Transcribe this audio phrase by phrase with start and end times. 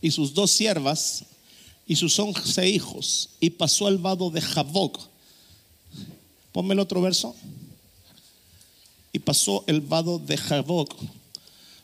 [0.00, 1.24] y sus dos siervas
[1.86, 5.00] y sus once hijos y pasó al vado de Jaboc.
[6.52, 7.34] Ponme el otro verso.
[9.12, 10.94] Y pasó el vado de Jaboc.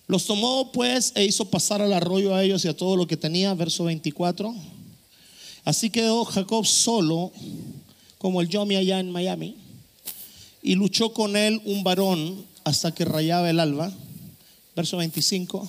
[0.06, 3.16] Los tomó pues e hizo pasar al arroyo a ellos y a todo lo que
[3.16, 4.54] tenía, verso 24.
[5.64, 7.32] Así quedó Jacob solo,
[8.18, 9.56] como el Yomi allá en Miami,
[10.62, 13.90] y luchó con él un varón hasta que rayaba el alba,
[14.76, 15.66] verso 25.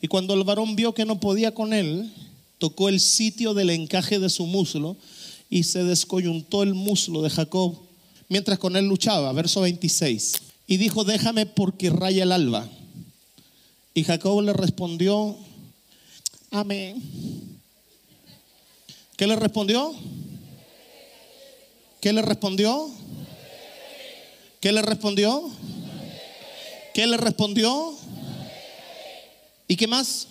[0.00, 2.12] Y cuando el varón vio que no podía con él,
[2.58, 4.96] tocó el sitio del encaje de su muslo
[5.48, 7.76] y se descoyuntó el muslo de Jacob
[8.28, 9.32] mientras con él luchaba.
[9.32, 10.34] Verso 26.
[10.66, 12.68] Y dijo, déjame porque raya el alba.
[13.92, 15.36] Y Jacob le respondió,
[16.50, 17.02] amén.
[19.16, 19.94] ¿Qué le respondió?
[22.00, 22.90] ¿Qué le respondió?
[24.60, 25.50] ¿Qué le respondió?
[26.94, 27.99] ¿Qué le respondió?
[29.70, 30.26] ¿Y qué más?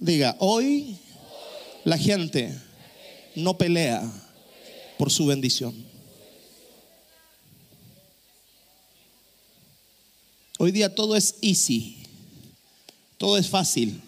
[0.00, 0.98] Diga, hoy
[1.84, 2.60] la gente
[3.36, 4.02] no pelea
[4.98, 5.86] por su bendición.
[10.58, 11.98] Hoy día todo es easy,
[13.16, 14.02] todo es fácil.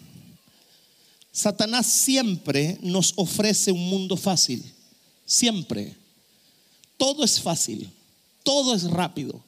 [1.31, 4.69] Satanás siempre nos ofrece un mundo fácil,
[5.25, 5.95] siempre.
[6.97, 7.89] Todo es fácil,
[8.43, 9.41] todo es rápido.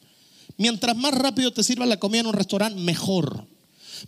[0.62, 3.48] Mientras más rápido te sirva la comida en un restaurante, mejor.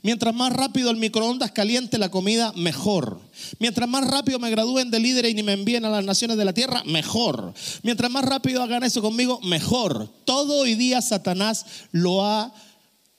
[0.04, 3.20] Mientras más rápido el microondas caliente la comida, mejor.
[3.58, 6.46] Mientras más rápido me gradúen de líder y ni me envíen a las naciones de
[6.46, 7.56] la tierra, mejor.
[7.82, 10.08] Mientras más rápido hagan eso conmigo, mejor.
[10.26, 12.54] Todo hoy día Satanás lo ha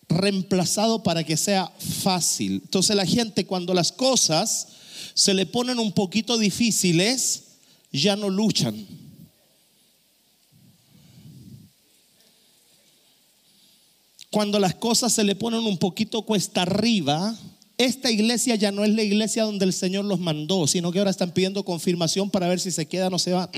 [0.09, 1.73] reemplazado para que sea
[2.05, 2.61] fácil.
[2.63, 4.69] Entonces la gente cuando las cosas
[5.15, 7.57] se le ponen un poquito difíciles,
[7.91, 9.04] ya no luchan.
[14.35, 17.39] Cuando las cosas se le ponen un poquito cuesta arriba,
[17.79, 21.13] esta iglesia ya no es la iglesia donde el Señor los mandó, sino que ahora
[21.13, 23.49] están pidiendo confirmación para ver si se quedan o se van.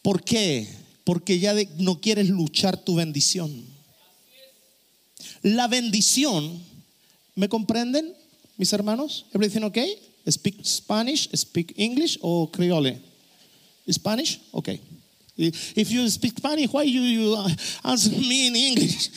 [0.00, 0.68] ¿Por qué?
[1.02, 3.64] Porque ya no quieres luchar tu bendición.
[5.42, 6.62] La bendición,
[7.34, 8.14] ¿me comprenden,
[8.58, 9.26] mis hermanos?
[9.34, 9.98] Everything okay?
[10.30, 13.00] Speak Spanish, speak English o creole?
[13.90, 14.40] Spanish?
[14.52, 14.80] Okay.
[15.36, 17.46] If you speak Spanish, why you, you
[17.84, 19.10] answer me in English?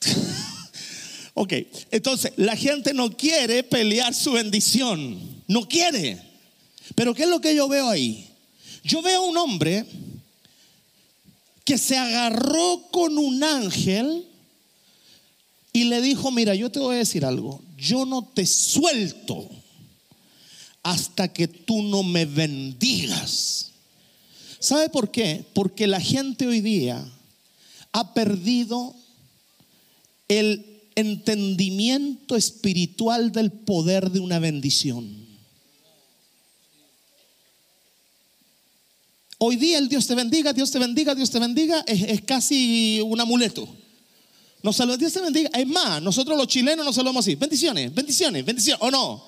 [1.34, 1.52] ok,
[1.90, 6.20] entonces la gente no quiere pelear su bendición, no quiere.
[6.94, 8.28] Pero ¿qué es lo que yo veo ahí?
[8.82, 9.86] Yo veo un hombre
[11.64, 14.26] que se agarró con un ángel
[15.72, 19.48] y le dijo, mira, yo te voy a decir algo, yo no te suelto
[20.82, 23.63] hasta que tú no me bendigas.
[24.64, 25.44] ¿Sabe por qué?
[25.52, 27.06] Porque la gente hoy día
[27.92, 28.96] ha perdido
[30.26, 35.26] el entendimiento espiritual del poder de una bendición.
[39.36, 43.20] Hoy día el Dios te bendiga, Dios te bendiga, Dios te bendiga es, casi un
[43.20, 43.68] amuleto.
[44.62, 45.50] No saludos, Dios te bendiga.
[45.52, 47.34] Es más, nosotros los chilenos nos saludamos así.
[47.34, 48.80] Bendiciones, bendiciones, bendiciones.
[48.82, 49.22] ¿O no?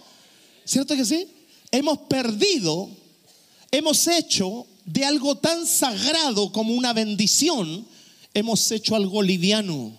[0.65, 1.29] ¿Cierto que sí?
[1.71, 2.89] Hemos perdido,
[3.71, 7.87] hemos hecho de algo tan sagrado como una bendición,
[8.33, 9.93] hemos hecho algo liviano.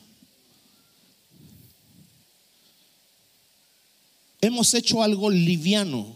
[4.40, 6.16] Hemos hecho algo liviano.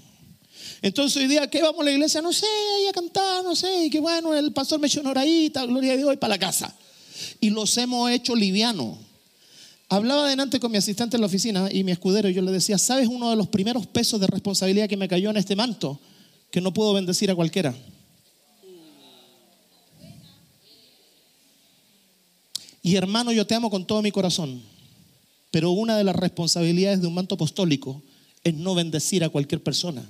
[0.81, 2.21] Entonces hoy día, ¿qué vamos a la iglesia?
[2.21, 2.45] No sé,
[2.77, 5.93] ahí a cantar, no sé, y qué bueno, el pastor me echó una horadita, gloria
[5.93, 6.73] a Dios, y para la casa.
[7.39, 8.97] Y los hemos hecho liviano.
[9.89, 12.77] Hablaba adelante con mi asistente en la oficina y mi escudero, y yo le decía,
[12.77, 15.99] ¿sabes uno de los primeros pesos de responsabilidad que me cayó en este manto?
[16.49, 17.75] Que no puedo bendecir a cualquiera.
[22.83, 24.61] Y hermano, yo te amo con todo mi corazón,
[25.51, 28.01] pero una de las responsabilidades de un manto apostólico
[28.43, 30.03] es no bendecir a cualquier persona.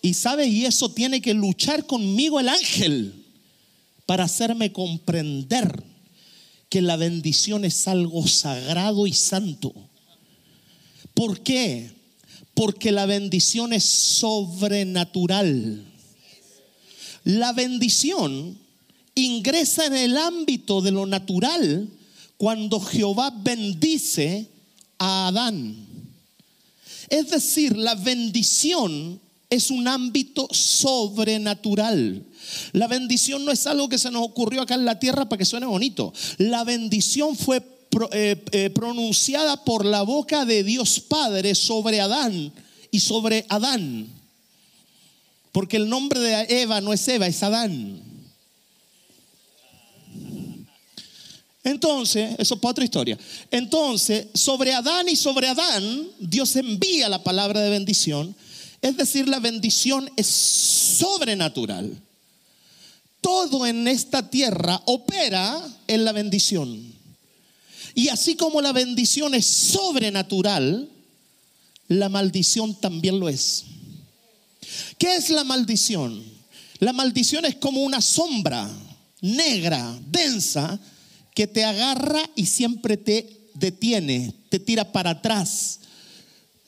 [0.00, 3.12] Y sabes, y eso tiene que luchar conmigo el ángel
[4.06, 5.82] para hacerme comprender
[6.68, 9.74] que la bendición es algo sagrado y santo.
[11.12, 11.90] ¿Por qué?
[12.54, 15.85] Porque la bendición es sobrenatural.
[17.26, 18.56] La bendición
[19.16, 21.88] ingresa en el ámbito de lo natural
[22.36, 24.48] cuando Jehová bendice
[24.96, 25.74] a Adán.
[27.08, 29.20] Es decir, la bendición
[29.50, 32.22] es un ámbito sobrenatural.
[32.70, 35.44] La bendición no es algo que se nos ocurrió acá en la tierra para que
[35.44, 36.12] suene bonito.
[36.38, 37.60] La bendición fue
[38.12, 42.52] eh, eh, pronunciada por la boca de Dios Padre sobre Adán
[42.92, 44.15] y sobre Adán.
[45.56, 47.98] Porque el nombre de Eva no es Eva, es Adán.
[51.64, 53.16] Entonces, eso es para otra historia.
[53.50, 58.36] Entonces, sobre Adán y sobre Adán, Dios envía la palabra de bendición.
[58.82, 62.02] Es decir, la bendición es sobrenatural.
[63.22, 66.94] Todo en esta tierra opera en la bendición.
[67.94, 70.90] Y así como la bendición es sobrenatural,
[71.88, 73.64] la maldición también lo es.
[74.98, 76.22] ¿Qué es la maldición?
[76.78, 78.68] La maldición es como una sombra
[79.20, 80.78] negra, densa,
[81.34, 85.80] que te agarra y siempre te detiene, te tira para atrás,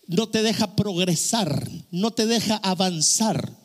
[0.06, 3.56] no te deja progresar, no te deja avanzar.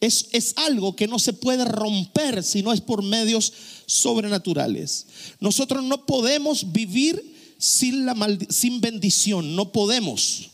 [0.00, 3.52] Es, es, algo que no se puede romper si no es por medios
[3.86, 5.06] sobrenaturales.
[5.40, 8.14] Nosotros no podemos vivir sin, la
[8.48, 10.50] sin bendición, no podemos.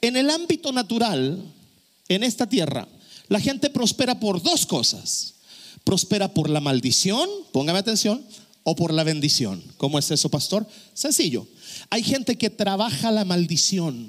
[0.00, 1.44] En el ámbito natural,
[2.14, 2.88] en esta tierra,
[3.28, 5.34] la gente prospera por dos cosas.
[5.84, 8.24] Prospera por la maldición, póngame atención,
[8.64, 9.62] o por la bendición.
[9.76, 10.66] ¿Cómo es eso, pastor?
[10.94, 11.46] Sencillo.
[11.90, 14.08] Hay gente que trabaja la maldición.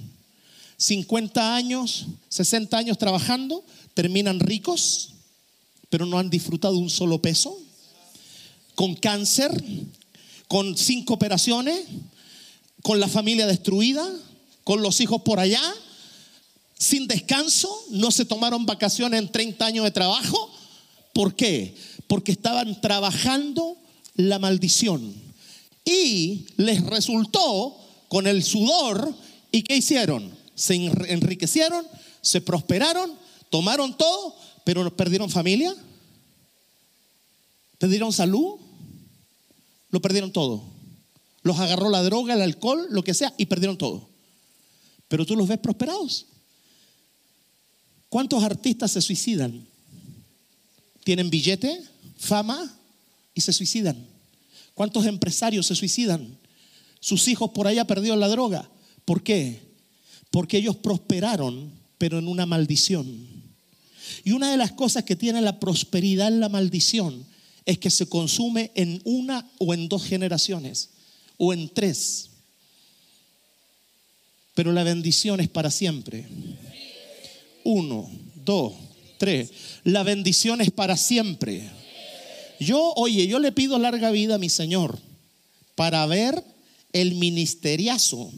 [0.77, 3.63] 50 años, 60 años trabajando,
[3.93, 5.09] terminan ricos,
[5.89, 7.57] pero no han disfrutado un solo peso.
[8.75, 9.51] Con cáncer,
[10.47, 11.79] con cinco operaciones,
[12.81, 14.07] con la familia destruida,
[14.63, 15.61] con los hijos por allá,
[16.77, 20.51] sin descanso, no se tomaron vacaciones en 30 años de trabajo.
[21.13, 21.75] ¿Por qué?
[22.07, 23.77] Porque estaban trabajando
[24.15, 25.13] la maldición.
[25.85, 27.77] Y les resultó
[28.07, 29.13] con el sudor.
[29.51, 30.31] ¿Y qué hicieron?
[30.55, 31.85] Se enriquecieron,
[32.21, 33.13] se prosperaron,
[33.49, 35.75] tomaron todo, pero perdieron familia,
[37.77, 38.55] perdieron salud,
[39.89, 40.63] lo perdieron todo.
[41.41, 44.09] Los agarró la droga, el alcohol, lo que sea, y perdieron todo.
[45.07, 46.27] Pero tú los ves prosperados.
[48.13, 49.65] ¿Cuántos artistas se suicidan?
[51.03, 51.81] Tienen billete,
[52.15, 52.71] fama,
[53.33, 54.05] y se suicidan.
[54.75, 56.37] ¿Cuántos empresarios se suicidan?
[56.99, 58.69] Sus hijos por allá perdieron la droga.
[59.03, 59.63] ¿Por qué?
[60.29, 63.07] Porque ellos prosperaron, pero en una maldición.
[64.23, 67.25] Y una de las cosas que tiene la prosperidad en la maldición
[67.65, 70.91] es que se consume en una o en dos generaciones
[71.37, 72.29] o en tres.
[74.53, 76.27] Pero la bendición es para siempre.
[77.63, 78.73] Uno, dos,
[79.17, 79.51] tres.
[79.83, 81.69] La bendición es para siempre.
[82.59, 84.99] Yo, oye, yo le pido larga vida a mi Señor
[85.75, 86.43] para ver
[86.93, 88.31] el ministeriazo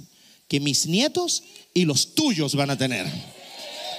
[0.48, 1.44] que mis nietos
[1.74, 3.06] y los tuyos van a tener.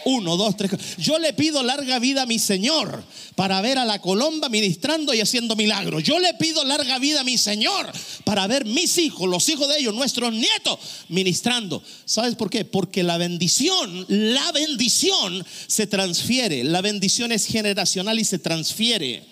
[0.08, 0.70] Uno, dos, tres.
[0.98, 3.02] Yo le pido larga vida a mi Señor
[3.34, 6.04] para ver a la colomba ministrando y haciendo milagros.
[6.04, 7.90] Yo le pido larga vida a mi Señor
[8.22, 11.82] para ver mis hijos, los hijos de ellos, nuestros nietos, ministrando.
[12.04, 12.64] ¿Sabes por qué?
[12.64, 16.62] Porque la bendición, la bendición se transfiere.
[16.62, 19.24] La bendición es generacional y se transfiere.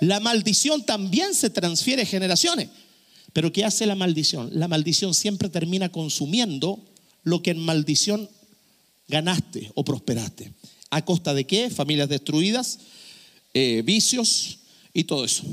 [0.00, 2.70] La maldición también se transfiere generaciones.
[3.32, 4.50] Pero ¿qué hace la maldición?
[4.52, 6.80] La maldición siempre termina consumiendo
[7.22, 8.28] lo que en maldición
[9.08, 10.52] ganaste o prosperaste.
[10.90, 11.70] ¿A costa de qué?
[11.70, 12.78] Familias destruidas,
[13.52, 14.58] eh, vicios
[14.92, 15.44] y todo eso.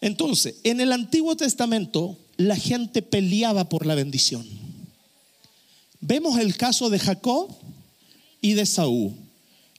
[0.00, 4.46] Entonces, en el Antiguo Testamento la gente peleaba por la bendición.
[6.00, 7.54] Vemos el caso de Jacob
[8.40, 9.14] y de Saúl.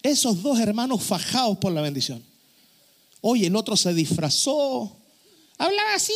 [0.03, 2.24] Esos dos hermanos fajados por la bendición.
[3.22, 4.96] Oye, el otro se disfrazó.
[5.58, 6.13] Hablaba así.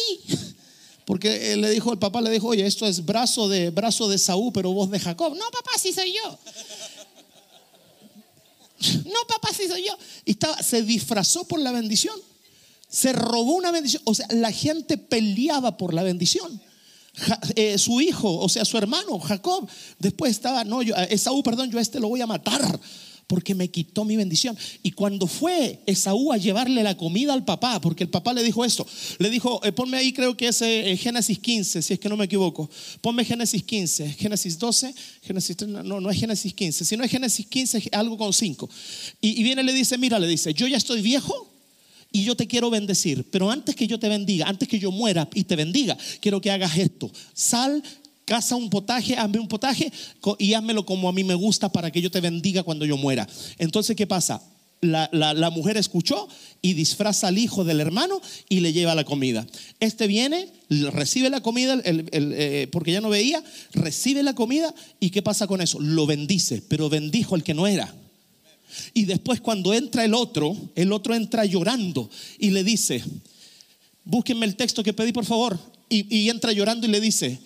[1.06, 4.52] Porque le dijo, el papá le dijo, oye, esto es brazo de, brazo de Saúl,
[4.52, 5.36] pero voz de Jacob.
[5.36, 6.40] No, papá, sí soy yo.
[9.06, 9.98] No, papá, sí soy yo.
[10.26, 12.16] Y estaba, se disfrazó por la bendición.
[12.88, 14.04] Se robó una bendición.
[14.06, 16.62] O sea, la gente peleaba por la bendición.
[17.56, 19.68] Eh, su hijo, o sea, su hermano, Jacob,
[20.00, 22.80] después estaba, no, yo, Esaú, perdón, yo a este lo voy a matar
[23.28, 24.58] porque me quitó mi bendición.
[24.84, 28.64] Y cuando fue Esaú a llevarle la comida al papá, porque el papá le dijo
[28.64, 28.86] esto,
[29.20, 32.18] le dijo, eh, ponme ahí creo que es eh, Génesis 15, si es que no
[32.18, 32.70] me equivoco,
[33.02, 37.46] ponme Génesis 15, Génesis 12, Génesis no, no es Génesis 15, si no es Génesis
[37.48, 38.70] 15, algo con 5.
[39.22, 41.52] Y, y viene y le dice, mira, le dice, yo ya estoy viejo,
[42.12, 45.28] y yo te quiero bendecir, pero antes que yo te bendiga, antes que yo muera
[45.34, 47.12] y te bendiga, quiero que hagas esto.
[47.34, 47.84] Sal
[48.26, 49.92] casa un potaje, hazme un potaje
[50.40, 53.28] y házmelo como a mí me gusta para que yo te bendiga cuando yo muera.
[53.58, 54.42] Entonces, ¿qué pasa?
[54.82, 56.28] la, la- mujer escuchó
[56.62, 59.48] y disfraza al hijo del hermano y le lleva la comida.
[59.80, 63.42] Este viene, recibe la comida, eh, porque ya no veía,
[63.74, 65.80] recibe la comida y ¿qué pasa con eso?
[65.80, 67.96] Lo bendice, pero bendijo al que no era.
[68.94, 73.04] Y después cuando entra el otro, el otro entra llorando y le dice,
[74.04, 75.58] búsquenme el texto que pedí por favor.
[75.90, 77.40] Y entra llorando y le dice,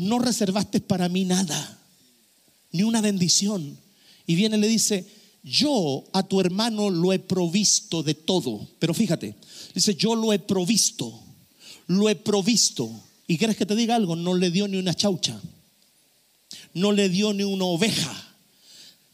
[0.00, 1.78] no reservaste para mí nada,
[2.72, 3.78] ni una bendición.
[4.26, 5.06] Y viene y le dice,
[5.42, 8.66] yo a tu hermano lo he provisto de todo.
[8.78, 9.34] Pero fíjate,
[9.74, 11.20] dice, yo lo he provisto,
[11.86, 12.90] lo he provisto.
[13.26, 14.16] ¿Y quieres que te diga algo?
[14.16, 15.38] No le dio ni una chaucha,
[16.72, 18.28] no le dio ni una oveja.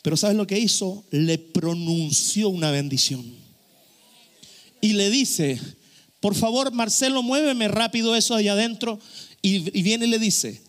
[0.03, 1.05] Pero ¿sabes lo que hizo?
[1.11, 3.25] Le pronunció una bendición.
[4.81, 5.61] Y le dice,
[6.21, 9.01] por favor, Marcelo, muéveme rápido eso allá adentro.
[9.43, 10.63] Y, y viene y le dice,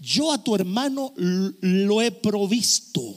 [0.00, 3.14] yo a tu hermano lo he provisto.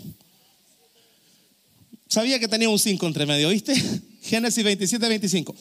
[2.08, 3.74] Sabía que tenía un 5 entre medio, ¿viste?
[4.22, 5.56] Génesis 27, 25.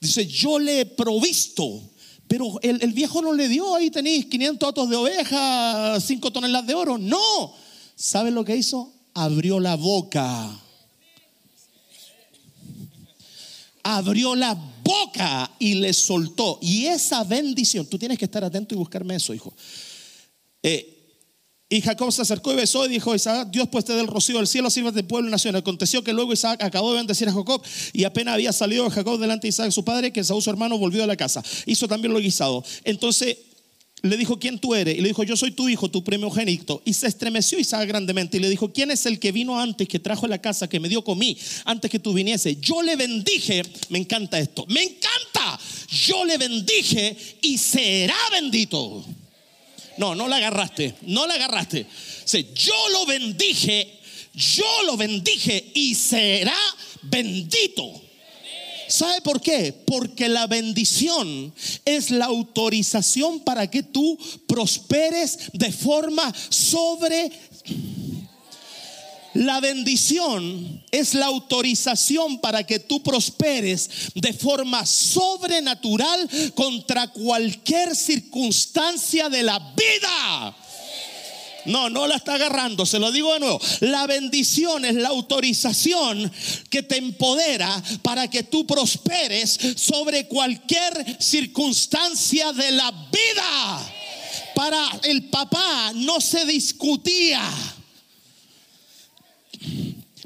[0.00, 1.82] Dice, yo le he provisto.
[2.28, 6.74] Pero el, viejo no le dio, ahí tenéis 500 autos de oveja, 5 toneladas de
[6.74, 6.98] oro.
[6.98, 7.54] No.
[7.94, 8.92] ¿Sabe lo que hizo?
[9.14, 10.60] Abrió la boca.
[13.82, 16.58] Abrió la boca y le soltó.
[16.60, 19.54] Y esa bendición, tú tienes que estar atento y buscarme eso, hijo.
[20.68, 20.92] Eh,
[21.68, 24.38] y Jacob se acercó y besó y dijo, Isaac, Dios pues te dé el rocío
[24.38, 25.54] del cielo, sirve de pueblo y nación.
[25.54, 29.46] Aconteció que luego Isaac acabó de bendecir a Jacob y apenas había salido Jacob delante
[29.46, 31.40] de Isaac su padre, que Saúl su hermano volvió a la casa.
[31.66, 32.64] Hizo también lo guisado.
[32.82, 33.36] Entonces
[34.02, 34.96] le dijo, ¿quién tú eres?
[34.96, 36.82] Y le dijo, yo soy tu hijo, tu primogénito.
[36.84, 40.00] Y se estremeció Isaac grandemente y le dijo, ¿quién es el que vino antes, que
[40.00, 42.56] trajo la casa, que me dio comí, antes que tú viniese?
[42.56, 45.60] Yo le bendije, me encanta esto, me encanta.
[46.06, 49.04] Yo le bendije y será bendito.
[49.98, 51.86] No, no la agarraste, no la agarraste.
[52.22, 53.98] Dice, yo lo bendije,
[54.34, 56.56] yo lo bendije y será
[57.02, 58.02] bendito.
[58.88, 59.72] ¿Sabe por qué?
[59.72, 61.52] Porque la bendición
[61.84, 67.30] es la autorización para que tú prosperes de forma sobre...
[69.36, 79.28] La bendición es la autorización para que tú prosperes de forma sobrenatural contra cualquier circunstancia
[79.28, 80.56] de la vida.
[81.66, 83.60] No, no la está agarrando, se lo digo de nuevo.
[83.80, 86.32] La bendición es la autorización
[86.70, 93.92] que te empodera para que tú prosperes sobre cualquier circunstancia de la vida.
[94.54, 97.42] Para el papá no se discutía.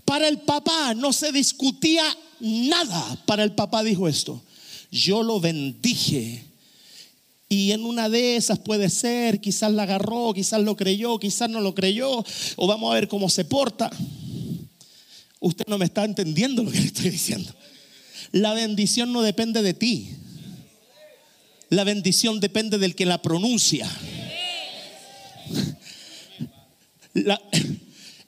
[0.05, 2.05] Para el papá no se discutía
[2.41, 3.17] nada.
[3.27, 4.43] Para el papá dijo esto,
[4.91, 6.45] yo lo bendije.
[7.49, 11.61] Y en una de esas puede ser, quizás la agarró, quizás lo creyó, quizás no
[11.61, 12.25] lo creyó,
[12.57, 13.91] o vamos a ver cómo se porta.
[15.41, 17.53] Usted no me está entendiendo lo que le estoy diciendo.
[18.33, 20.11] La bendición no depende de ti.
[21.71, 23.91] La bendición depende del que la pronuncia.
[27.15, 27.41] La-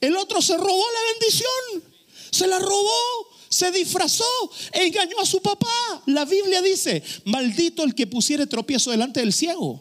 [0.02, 1.92] el otro se robó la bendición.
[2.32, 3.30] Se la robó.
[3.48, 4.24] Se disfrazó.
[4.72, 6.02] Engañó a su papá.
[6.06, 9.80] La Biblia dice, maldito el que pusiere tropiezo delante del ciego.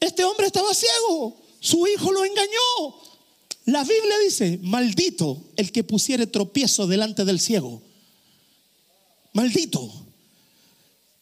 [0.00, 1.36] Este hombre estaba ciego.
[1.60, 3.00] Su hijo lo engañó.
[3.66, 7.82] La Biblia dice, maldito el que pusiere tropiezo delante del ciego.
[9.34, 9.92] Maldito.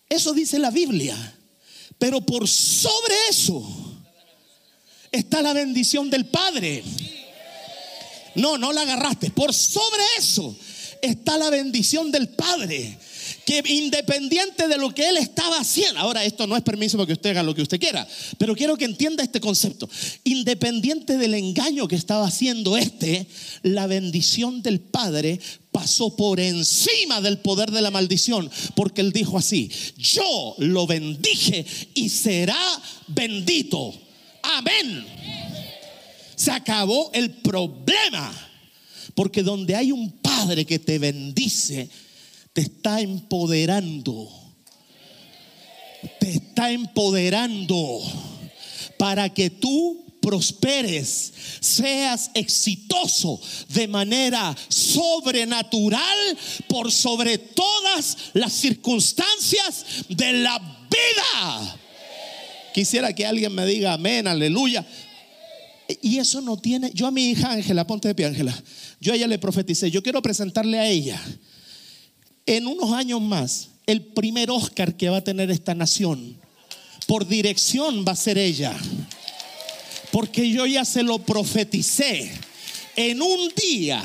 [0.09, 1.17] Eso dice la Biblia.
[2.03, 3.63] Pero por sobre eso
[5.13, 6.83] está la bendición del Padre.
[8.35, 9.31] No, no la agarraste.
[9.31, 10.57] Por sobre eso
[11.01, 12.99] está la bendición del Padre.
[13.67, 17.31] Independiente de lo que Él estaba haciendo, ahora esto no es permiso para que usted
[17.31, 18.07] haga lo que usted quiera,
[18.39, 19.89] pero quiero que entienda este concepto.
[20.25, 23.27] Independiente del engaño que estaba haciendo este,
[23.63, 25.41] la bendición del Padre
[25.71, 31.65] pasó por encima del poder de la maldición, porque Él dijo así, yo lo bendije
[31.95, 32.59] y será
[33.09, 33.95] bendito.
[34.43, 35.05] Amén.
[36.37, 38.49] Se acabó el problema.
[39.15, 41.89] Porque donde hay un padre que te bendice,
[42.53, 44.29] te está empoderando.
[46.19, 48.01] Te está empoderando
[48.99, 60.33] para que tú prosperes, seas exitoso de manera sobrenatural por sobre todas las circunstancias de
[60.35, 61.77] la vida.
[62.73, 64.87] Quisiera que alguien me diga amén, aleluya.
[66.01, 68.57] Y eso no tiene, yo a mi hija Ángela, ponte de pie Ángela,
[69.01, 71.21] yo a ella le profeticé, yo quiero presentarle a ella,
[72.47, 76.37] en unos años más, el primer Oscar que va a tener esta nación,
[77.07, 78.77] por dirección va a ser ella.
[80.11, 82.31] Porque yo ya se lo profeticé.
[82.97, 84.03] En un día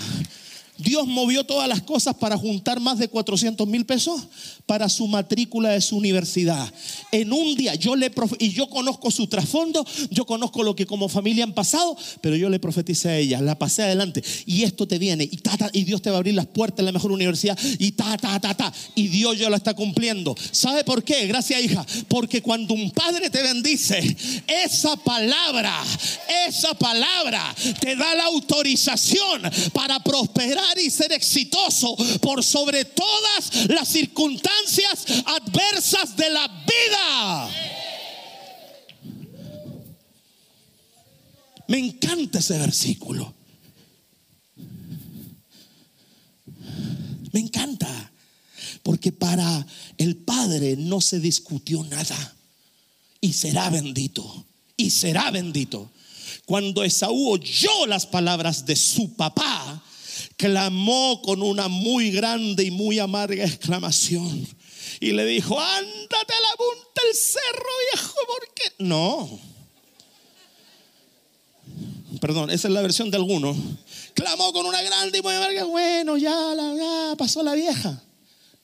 [0.78, 4.22] Dios movió todas las cosas para juntar más de 400 mil pesos
[4.66, 6.72] para su matrícula de su universidad.
[7.12, 11.10] En un día, yo le y yo conozco su trasfondo, yo conozco lo que como
[11.10, 14.98] familia han pasado, pero yo le profeticé a ella, la pasé adelante y esto te
[14.98, 15.40] viene y,
[15.74, 18.40] y Dios te va a abrir las puertas en la mejor universidad y ta, ta,
[18.40, 18.74] ta, ta.
[18.96, 20.36] Y Dios ya lo está cumpliendo.
[20.52, 21.28] ¿Sabe por qué?
[21.28, 21.86] Gracias, hija.
[22.08, 24.16] Porque cuando un padre te bendice,
[24.48, 25.74] esa palabra,
[26.48, 29.42] esa palabra te da la autorización
[29.74, 37.50] para prosperar y ser exitoso por sobre todas las circunstancias adversas de la vida.
[41.68, 43.34] Me encanta ese versículo.
[47.32, 48.12] Me encanta.
[48.84, 52.36] Porque para el Padre no se discutió nada.
[53.20, 54.46] Y será bendito.
[54.78, 55.92] Y será bendito.
[56.46, 59.77] Cuando Esaú oyó las palabras de su papá,
[60.38, 64.48] clamó con una muy grande y muy amarga exclamación.
[65.00, 68.74] Y le dijo, ándate a la punta del cerro, viejo, porque...
[68.79, 69.39] No.
[72.20, 73.58] Perdón, esa es la versión de algunos.
[74.13, 78.01] Clamó con una grande y muy amarga, bueno, ya, la, pasó la vieja.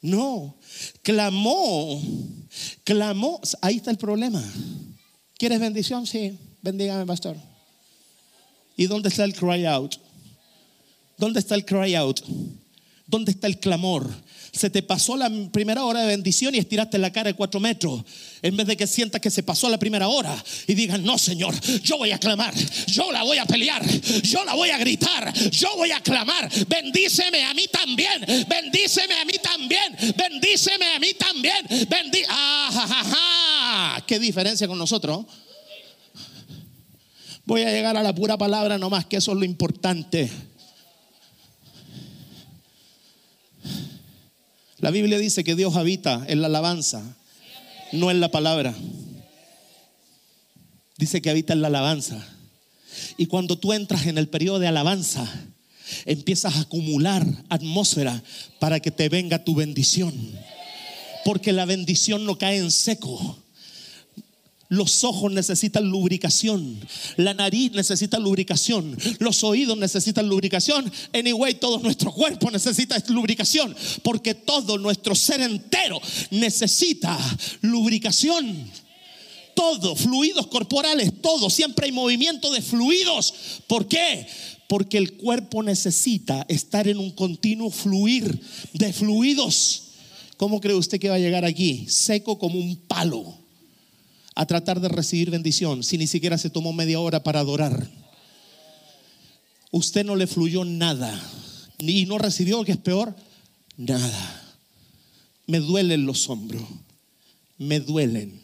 [0.01, 0.55] No,
[1.01, 2.01] clamó,
[2.83, 4.43] clamó, ahí está el problema.
[5.37, 6.05] ¿Quieres bendición?
[6.05, 7.37] Sí, bendígame, pastor.
[8.75, 9.95] ¿Y dónde está el cry out?
[11.17, 12.22] ¿Dónde está el cry out?
[13.05, 14.10] ¿Dónde está el clamor?
[14.51, 18.03] Se te pasó la primera hora de bendición y estiraste la cara de cuatro metros.
[18.41, 20.36] En vez de que sientas que se pasó la primera hora
[20.67, 22.53] y digas, no, Señor, yo voy a clamar,
[22.88, 23.84] yo la voy a pelear,
[24.22, 26.50] yo la voy a gritar, yo voy a clamar.
[26.67, 31.88] Bendíceme a mí también, bendíceme a mí también, bendíceme a mí también.
[31.89, 35.25] Bendí ah, ¿Qué diferencia con nosotros?
[37.46, 40.29] Voy a llegar a la pura palabra nomás, que eso es lo importante.
[44.84, 47.02] La Biblia dice que Dios habita en la alabanza,
[47.93, 48.76] no en la palabra.
[50.98, 52.22] Dice que habita en la alabanza.
[53.15, 55.26] Y cuando tú entras en el periodo de alabanza,
[56.04, 58.22] empiezas a acumular atmósfera
[58.60, 60.13] para que te venga tu bendición.
[61.24, 63.41] Porque la bendición no cae en seco.
[64.73, 66.79] Los ojos necesitan lubricación.
[67.17, 68.97] La nariz necesita lubricación.
[69.19, 70.91] Los oídos necesitan lubricación.
[71.13, 73.75] Anyway, todo nuestro cuerpo necesita lubricación.
[74.01, 77.15] Porque todo nuestro ser entero necesita
[77.62, 78.67] lubricación.
[79.55, 81.51] Todo, fluidos corporales, todo.
[81.51, 83.62] Siempre hay movimiento de fluidos.
[83.67, 84.25] ¿Por qué?
[84.67, 88.41] Porque el cuerpo necesita estar en un continuo fluir
[88.73, 89.83] de fluidos.
[90.38, 91.86] ¿Cómo cree usted que va a llegar aquí?
[91.88, 93.42] Seco como un palo
[94.36, 97.89] a tratar de recibir bendición si ni siquiera se tomó media hora para adorar?
[99.72, 101.19] Usted no le fluyó nada
[101.80, 103.15] y no recibió, que es peor,
[103.76, 104.56] nada.
[105.48, 106.63] Me duelen los hombros,
[107.58, 108.41] me duelen.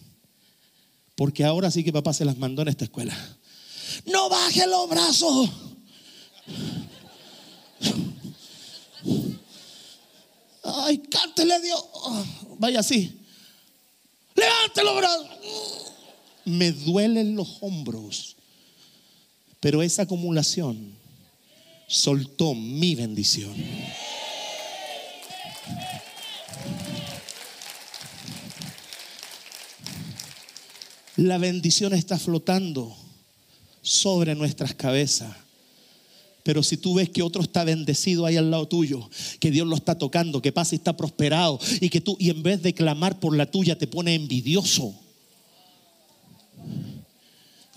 [1.16, 3.16] Porque ahora sí que papá se las mandó en esta escuela.
[4.06, 5.50] No baje los brazos.
[10.64, 11.84] Ay, cántele Dios.
[12.58, 13.20] Vaya así.
[14.36, 15.79] Levante los brazos.
[16.50, 18.36] Me duelen los hombros.
[19.60, 20.94] Pero esa acumulación
[21.88, 23.54] soltó mi bendición.
[31.18, 32.96] La bendición está flotando
[33.82, 35.36] sobre nuestras cabezas.
[36.44, 39.10] Pero si tú ves que otro está bendecido ahí al lado tuyo,
[39.40, 42.42] que Dios lo está tocando, que pasa y está prosperado, y que tú, y en
[42.42, 44.96] vez de clamar por la tuya, te pone envidioso.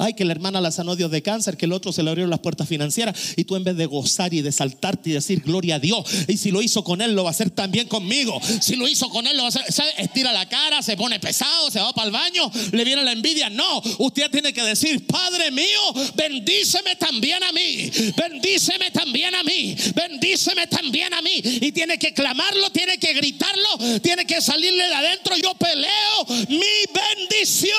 [0.02, 2.28] Ay, que la hermana la sanó Dios de cáncer, que el otro se le abrieron
[2.28, 3.34] las puertas financieras.
[3.36, 6.38] Y tú en vez de gozar y de saltarte y decir gloria a Dios, y
[6.38, 8.40] si lo hizo con él, lo va a hacer también conmigo.
[8.60, 9.84] Si lo hizo con él, lo va a hacer.
[9.98, 13.48] Estira la cara, se pone pesado, se va para el baño, le viene la envidia.
[13.48, 17.88] No, usted tiene que decir, Padre mío, bendíceme también a mí.
[18.16, 19.76] Bendíceme también a mí.
[19.94, 21.40] Bendíceme también a mí.
[21.44, 25.36] Y tiene que clamarlo, tiene que gritarlo, tiene que salirle de adentro.
[25.40, 26.58] Yo peleo mi
[26.92, 27.72] bendición.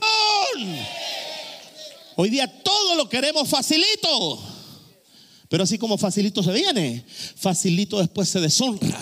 [2.15, 4.41] Hoy día todo lo queremos facilito.
[5.49, 8.99] Pero así como facilito se viene, facilito después se deshonra.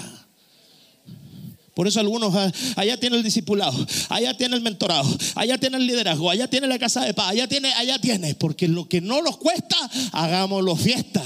[1.74, 5.88] Por eso algunos, ah, allá tiene el discipulado, allá tiene el mentorado, allá tiene el
[5.88, 8.36] liderazgo, allá tiene la casa de paz, allá tiene, allá tiene.
[8.36, 9.78] Porque lo que no nos cuesta,
[10.12, 11.24] hagámoslo fiesta.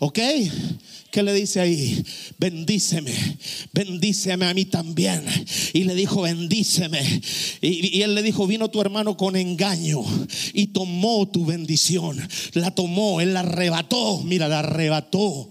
[0.00, 0.18] ¿Ok?
[1.10, 2.04] ¿Qué le dice ahí?
[2.36, 3.14] Bendíceme,
[3.72, 5.24] bendíceme a mí también.
[5.72, 7.00] Y le dijo, bendíceme.
[7.62, 10.04] Y, y, él le dijo, vino tu hermano con engaño
[10.52, 12.16] y tomó tu bendición.
[12.52, 14.20] La tomó, él la arrebató.
[14.24, 15.48] Mira, la arrebató.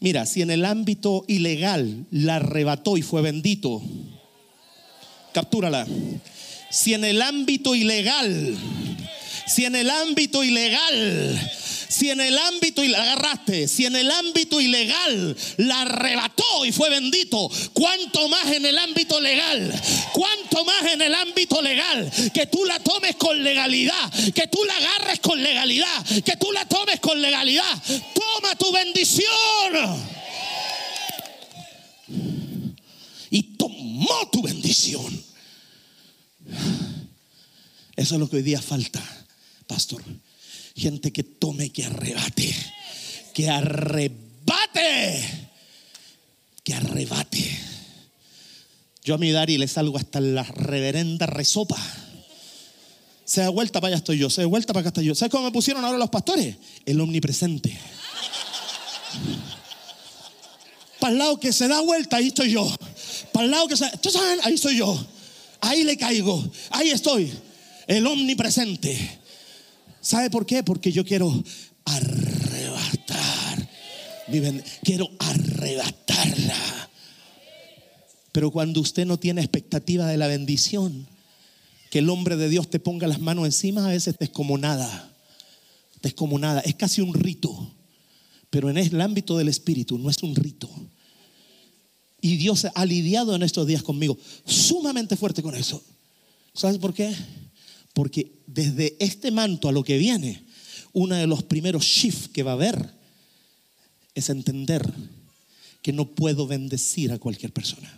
[0.00, 3.82] Mira, si en el ámbito ilegal la arrebató y fue bendito,
[5.32, 5.86] captúrala.
[6.70, 8.54] Si en el ámbito ilegal,
[9.46, 11.40] si en el ámbito ilegal
[11.88, 16.72] si en el ámbito y la agarraste, si en el ámbito ilegal la arrebató y
[16.72, 19.72] fue bendito, ¿cuánto más en el ámbito legal?
[20.12, 22.10] ¿Cuánto más en el ámbito legal?
[22.32, 26.66] Que tú la tomes con legalidad, que tú la agarres con legalidad, que tú la
[26.66, 27.82] tomes con legalidad.
[28.14, 30.16] Toma tu bendición.
[33.30, 35.24] Y tomó tu bendición.
[37.96, 39.02] Eso es lo que hoy día falta,
[39.66, 40.02] pastor
[40.76, 42.54] gente que tome, que arrebate,
[43.32, 45.24] que arrebate,
[46.62, 47.58] que arrebate.
[49.02, 51.76] Yo a mi Dari le salgo hasta la reverenda resopa.
[53.24, 55.14] Se da vuelta para allá estoy yo, se da vuelta para acá estoy yo.
[55.14, 56.56] ¿Sabes cómo me pusieron ahora los pastores?
[56.84, 57.76] El omnipresente.
[61.00, 62.72] Para el lado que se da vuelta, ahí estoy yo.
[63.32, 63.84] Para el lado que se.
[64.42, 65.06] Ahí estoy yo.
[65.60, 66.44] Ahí le caigo.
[66.70, 67.32] Ahí estoy.
[67.86, 69.25] El omnipresente.
[70.06, 70.62] ¿Sabe por qué?
[70.62, 71.42] Porque yo quiero
[71.84, 73.68] arrebatar.
[74.84, 76.90] Quiero arrebatarla.
[78.30, 81.08] Pero cuando usted no tiene expectativa de la bendición,
[81.90, 84.56] que el hombre de Dios te ponga las manos encima, a veces te es como
[84.56, 85.12] nada.
[86.00, 86.60] Te es como nada.
[86.60, 87.74] Es casi un rito.
[88.48, 90.70] Pero en el ámbito del espíritu no es un rito.
[92.20, 94.16] Y Dios ha lidiado en estos días conmigo
[94.46, 95.82] sumamente fuerte con eso.
[96.54, 97.12] ¿Sabes por qué?
[97.96, 100.44] Porque desde este manto a lo que viene,
[100.92, 102.90] uno de los primeros shifts que va a haber
[104.14, 104.86] es entender
[105.80, 107.90] que no puedo bendecir a cualquier persona.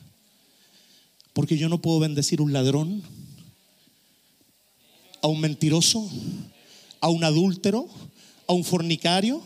[1.33, 3.03] Porque yo no puedo bendecir a un ladrón,
[5.21, 6.09] a un mentiroso,
[7.01, 7.89] a un adúltero,
[8.47, 9.43] a un fornicario,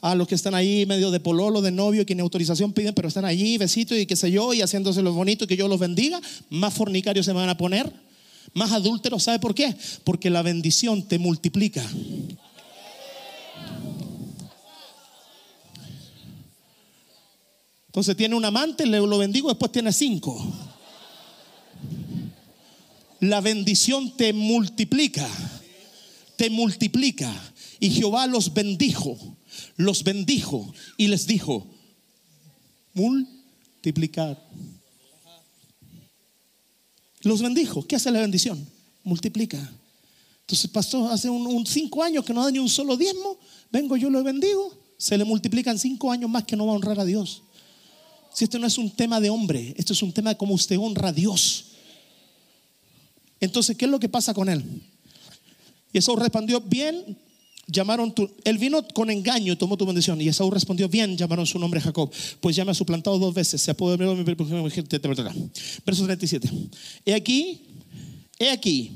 [0.00, 3.08] a los que están ahí medio de pololo, de novio, que ni autorización piden, pero
[3.08, 5.80] están allí, besitos y qué sé yo, y haciéndose lo bonito y que yo los
[5.80, 8.05] bendiga, más fornicarios se van a poner
[8.56, 9.20] más adúltero.
[9.20, 9.76] ¿Sabe por qué?
[10.02, 11.86] Porque la bendición te multiplica.
[17.86, 20.42] Entonces tiene un amante, le lo bendigo, después tiene cinco.
[23.20, 25.28] La bendición te multiplica,
[26.36, 27.32] te multiplica.
[27.78, 29.18] Y Jehová los bendijo,
[29.76, 31.66] los bendijo y les dijo,
[32.94, 34.42] multiplicar
[37.26, 37.86] los bendijo.
[37.86, 38.66] ¿Qué hace la bendición?
[39.04, 39.58] Multiplica.
[40.40, 43.36] Entonces, pastor, hace un, cinco años que no da ni un solo diezmo,
[43.70, 47.00] vengo yo lo bendigo, se le multiplican cinco años más que no va a honrar
[47.00, 47.42] a Dios.
[48.32, 50.78] Si esto no es un tema de hombre, esto es un tema de cómo usted
[50.78, 51.64] honra a Dios.
[53.40, 54.64] Entonces, ¿qué es lo que pasa con él?
[55.92, 57.18] Y eso respondió, bien,
[57.66, 60.20] llamaron tu, él vino con engaño y tomó tu bendición.
[60.20, 63.60] Y Esaú respondió, bien, llamaron su nombre Jacob, pues ya me ha suplantado dos veces,
[63.60, 66.50] se apoderó de mi Verso 37.
[67.04, 67.62] He aquí,
[68.38, 68.92] he aquí,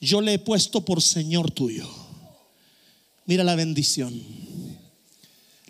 [0.00, 1.88] yo le he puesto por Señor tuyo.
[3.26, 4.20] Mira la bendición.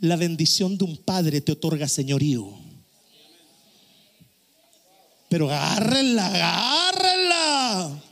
[0.00, 2.48] La bendición de un padre te otorga señorío.
[5.28, 8.02] Pero agárrenla, agárrenla.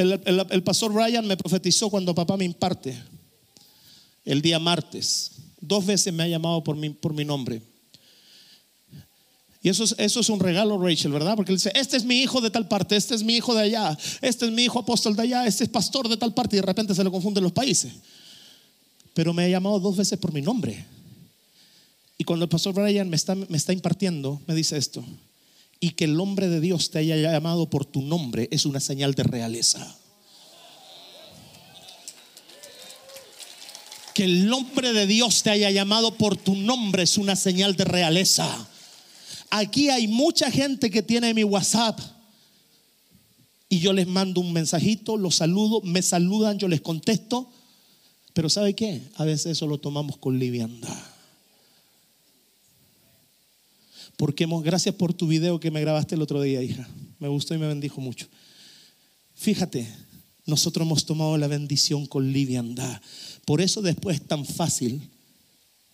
[0.00, 2.96] El, pastor Brian me profetizó cuando papá me imparte,
[4.24, 5.32] el día martes.
[5.60, 7.60] Dos veces me ha llamado por mi, por mi nombre.
[9.62, 11.36] Y eso es, eso es un regalo, Rachel, ¿verdad?
[11.36, 13.62] Porque él dice, este es mi hijo de tal parte, este es mi hijo de
[13.62, 16.60] allá, este es mi hijo apóstol de allá, este es pastor de tal parte, y
[16.60, 17.92] de repente se le confunden los países.
[19.12, 20.86] Pero me ha llamado dos veces por mi nombre.
[22.16, 25.04] Y cuando el pastor Brian me está, me está impartiendo, me dice esto,
[25.80, 29.14] y que el hombre de Dios te haya llamado por tu nombre es una señal
[29.14, 29.96] de realeza.
[34.14, 37.86] Que el hombre de Dios te haya llamado por tu nombre es una señal de
[37.86, 38.68] realeza.
[39.48, 41.98] Aquí hay mucha gente que tiene mi WhatsApp
[43.70, 47.50] y yo les mando un mensajito, los saludo, me saludan, yo les contesto,
[48.34, 49.00] pero ¿sabe qué?
[49.14, 51.09] A veces eso lo tomamos con liviandad.
[54.20, 56.86] Porque gracias por tu video que me grabaste el otro día, hija.
[57.20, 58.26] Me gustó y me bendijo mucho.
[59.34, 59.88] Fíjate,
[60.44, 63.00] nosotros hemos tomado la bendición con liviandad.
[63.46, 65.00] Por eso después es tan fácil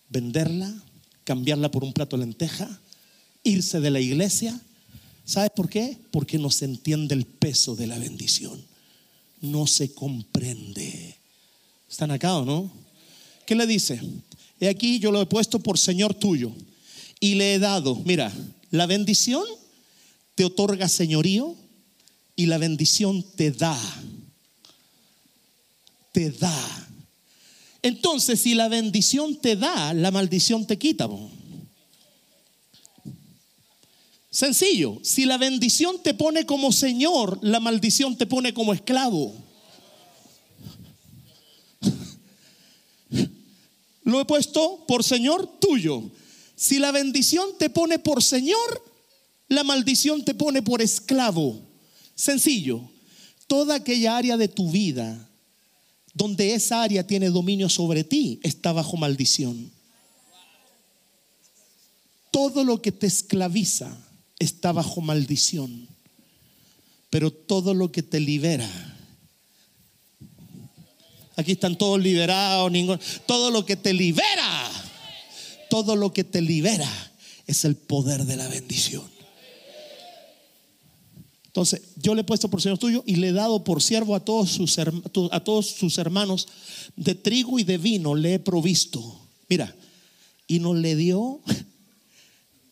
[0.09, 0.75] venderla,
[1.23, 2.81] cambiarla por un plato de lenteja,
[3.43, 4.59] irse de la iglesia.
[5.23, 5.97] ¿Sabes por qué?
[6.11, 8.61] Porque no se entiende el peso de la bendición.
[9.39, 11.15] No se comprende.
[11.89, 12.69] ¿Están acá o no?
[13.45, 14.01] ¿Qué le dice?
[14.59, 16.51] He aquí yo lo he puesto por Señor tuyo
[17.19, 18.31] y le he dado, mira,
[18.71, 19.43] la bendición
[20.35, 21.55] te otorga señorío
[22.35, 23.77] y la bendición te da.
[26.11, 26.87] Te da.
[27.81, 31.09] Entonces, si la bendición te da, la maldición te quita.
[34.29, 39.33] Sencillo, si la bendición te pone como Señor, la maldición te pone como esclavo.
[44.03, 46.11] Lo he puesto por Señor tuyo.
[46.57, 48.83] Si la bendición te pone por Señor,
[49.47, 51.61] la maldición te pone por esclavo.
[52.15, 52.81] Sencillo,
[53.45, 55.29] toda aquella área de tu vida
[56.15, 59.71] donde esa área tiene dominio sobre ti está bajo maldición.
[62.31, 63.95] Todo lo que te esclaviza
[64.39, 65.87] está bajo maldición.
[67.11, 68.67] Pero todo lo que te libera,
[71.35, 74.71] aquí están todos liberados, ningún, todo lo que te libera,
[75.69, 76.89] todo lo que te libera
[77.45, 79.03] es el poder de la bendición.
[81.45, 84.19] Entonces, yo le he puesto por Señor tuyo y le he dado por siervo a
[84.19, 86.47] todos sus, a todos sus hermanos
[86.95, 89.19] de trigo y de vino, le he provisto.
[89.49, 89.75] Mira,
[90.45, 91.41] y no le dio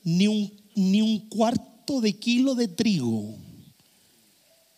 [0.03, 3.35] ni un, ni un cuarto de kilo de trigo.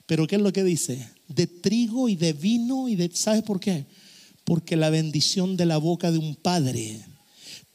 [0.05, 1.05] Pero ¿qué es lo que dice?
[1.27, 3.11] De trigo y de vino y de...
[3.13, 3.85] ¿Sabes por qué?
[4.45, 7.03] Porque la bendición de la boca de un padre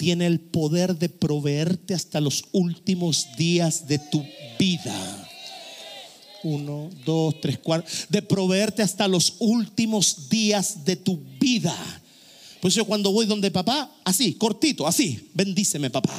[0.02, 4.26] tiene el poder de proveerte hasta los últimos días de tu
[4.58, 5.28] vida
[6.42, 12.01] uno, dos, tres, cuatro, de proveerte hasta los últimos días de tu vida.
[12.62, 16.14] Pues yo cuando voy donde papá, así, cortito, así, bendíceme papá.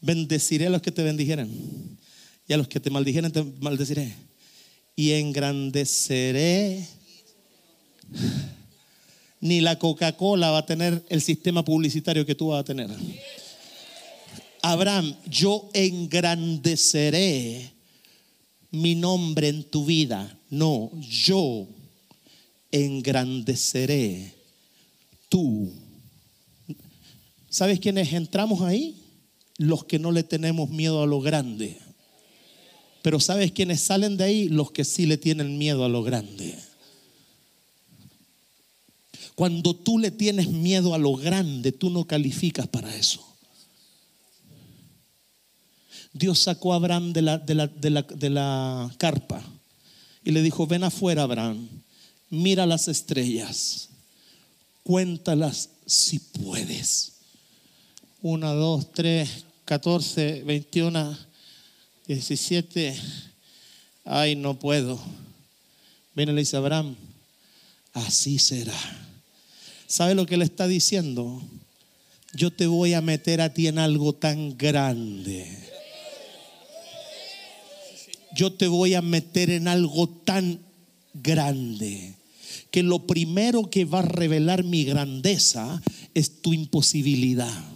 [0.00, 1.50] Bendeciré a los que te bendijeren
[2.46, 4.14] y a los que te maldijeren te maldeciré.
[4.96, 6.86] Y engrandeceré.
[9.40, 12.88] Ni la Coca-Cola va a tener el sistema publicitario que tú vas a tener.
[14.62, 17.72] Abraham, yo engrandeceré
[18.70, 20.38] mi nombre en tu vida.
[20.48, 21.66] No, yo
[22.70, 24.32] engrandeceré
[25.28, 25.70] tú.
[27.50, 29.04] ¿Sabes quiénes entramos ahí?
[29.58, 31.78] los que no le tenemos miedo a lo grande.
[33.04, 34.48] Pero ¿sabes quiénes salen de ahí?
[34.48, 36.58] Los que sí le tienen miedo a lo grande.
[39.34, 43.22] Cuando tú le tienes miedo a lo grande, tú no calificas para eso.
[46.14, 49.44] Dios sacó a Abraham de la, de la, de la, de la carpa
[50.24, 51.68] y le dijo, ven afuera, Abraham,
[52.30, 53.90] mira las estrellas,
[54.82, 57.12] cuéntalas si puedes.
[58.22, 61.33] 1, 2, 3, 14, 21,
[62.06, 62.96] 17.
[64.04, 65.00] Ay, no puedo.
[66.14, 66.96] Viene le dice Abraham,
[67.92, 68.74] así será.
[69.86, 71.42] ¿Sabe lo que le está diciendo?
[72.34, 75.46] Yo te voy a meter a ti en algo tan grande.
[78.34, 80.60] Yo te voy a meter en algo tan
[81.14, 82.14] grande
[82.70, 85.80] que lo primero que va a revelar mi grandeza
[86.12, 87.73] es tu imposibilidad.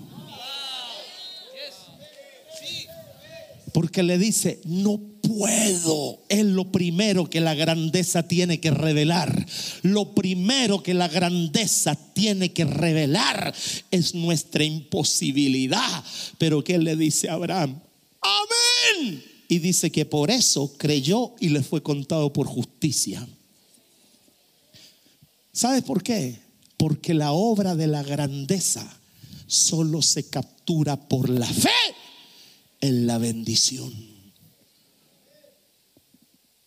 [3.78, 6.18] Porque le dice, no puedo.
[6.28, 9.46] Es lo primero que la grandeza tiene que revelar.
[9.82, 13.54] Lo primero que la grandeza tiene que revelar
[13.92, 16.04] es nuestra imposibilidad.
[16.38, 17.80] Pero ¿qué le dice a Abraham?
[18.20, 19.22] Amén.
[19.46, 23.24] Y dice que por eso creyó y le fue contado por justicia.
[25.52, 26.40] ¿Sabes por qué?
[26.76, 28.98] Porque la obra de la grandeza
[29.46, 31.70] solo se captura por la fe
[32.80, 33.92] en la bendición.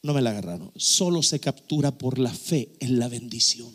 [0.03, 0.71] No me la agarraron.
[0.75, 3.71] Solo se captura por la fe en la bendición.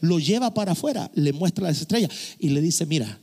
[0.00, 3.18] Lo lleva para afuera, le muestra las estrellas y le dice, mira,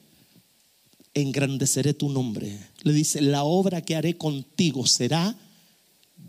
[1.14, 2.60] engrandeceré tu nombre.
[2.84, 5.36] Le dice, la obra que haré contigo será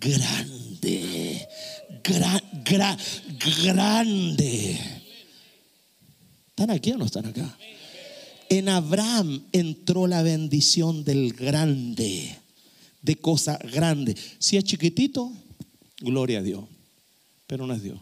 [0.00, 1.48] grande,
[3.44, 4.78] grande.
[6.50, 7.58] ¿Están aquí o no están acá?
[8.48, 12.36] En Abraham entró la bendición del grande,
[13.02, 14.16] de cosa grande.
[14.38, 15.32] Si es chiquitito,
[16.00, 16.64] gloria a Dios,
[17.46, 17.98] pero no es Dios.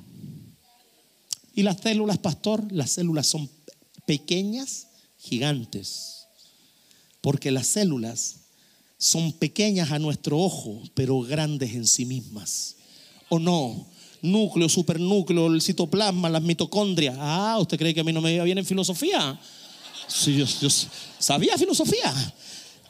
[1.55, 3.49] Y las células, pastor, las células son
[4.07, 6.27] pequeñas, gigantes,
[7.21, 8.41] porque las células
[8.99, 12.77] son pequeñas a nuestro ojo, pero grandes en sí mismas.
[13.29, 13.87] ¿O no?
[14.21, 17.17] Núcleo, supernúcleo, el citoplasma, las mitocondrias.
[17.19, 19.39] Ah, ¿usted cree que a mí no me iba bien en filosofía?
[20.09, 20.69] Sí, yo,
[21.19, 22.13] sabía filosofía.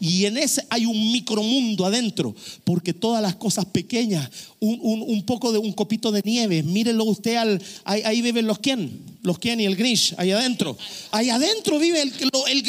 [0.00, 4.29] Y en ese hay un micromundo adentro, porque todas las cosas pequeñas,
[4.61, 9.38] un, poco de un copito de nieve, mírelo usted al, ahí, viven los quién, los
[9.38, 10.77] quién y el gris, ahí adentro.
[11.12, 12.12] Ahí adentro vive el,
[12.48, 12.64] el.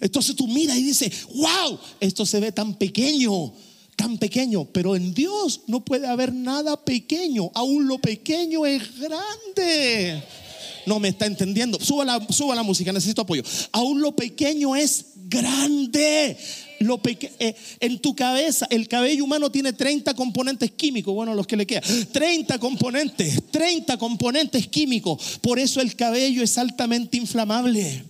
[0.00, 3.52] Entonces tú miras y dices, wow, esto se ve tan pequeño,
[3.96, 10.22] tan pequeño, pero en Dios no puede haber nada pequeño, aún lo pequeño es grande
[10.88, 11.78] no me está entendiendo.
[11.80, 13.42] Suba la, la música, necesito apoyo.
[13.72, 16.36] Aún lo pequeño es grande.
[16.80, 21.56] Lo eh, en tu cabeza, el cabello humano tiene 30 componentes químicos, bueno, los que
[21.56, 25.38] le quedan, 30 componentes, 30 componentes químicos.
[25.40, 28.04] Por eso el cabello es altamente inflamable.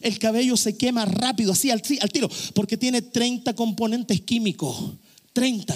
[0.00, 4.92] El cabello se quema rápido, así al, al tiro, porque tiene 30 componentes químicos.
[5.32, 5.74] 30.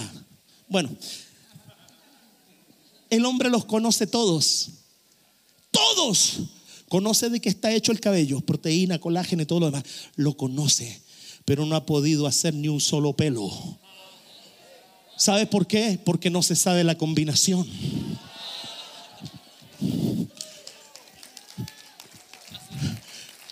[0.68, 0.90] Bueno,
[3.08, 4.79] el hombre los conoce todos.
[5.94, 6.40] Todos.
[6.88, 9.84] Conoce de qué está hecho el cabello, proteína, colágeno y todo lo demás.
[10.16, 11.00] Lo conoce,
[11.44, 13.50] pero no ha podido hacer ni un solo pelo.
[15.16, 15.98] ¿Sabe por qué?
[16.04, 17.68] Porque no se sabe la combinación.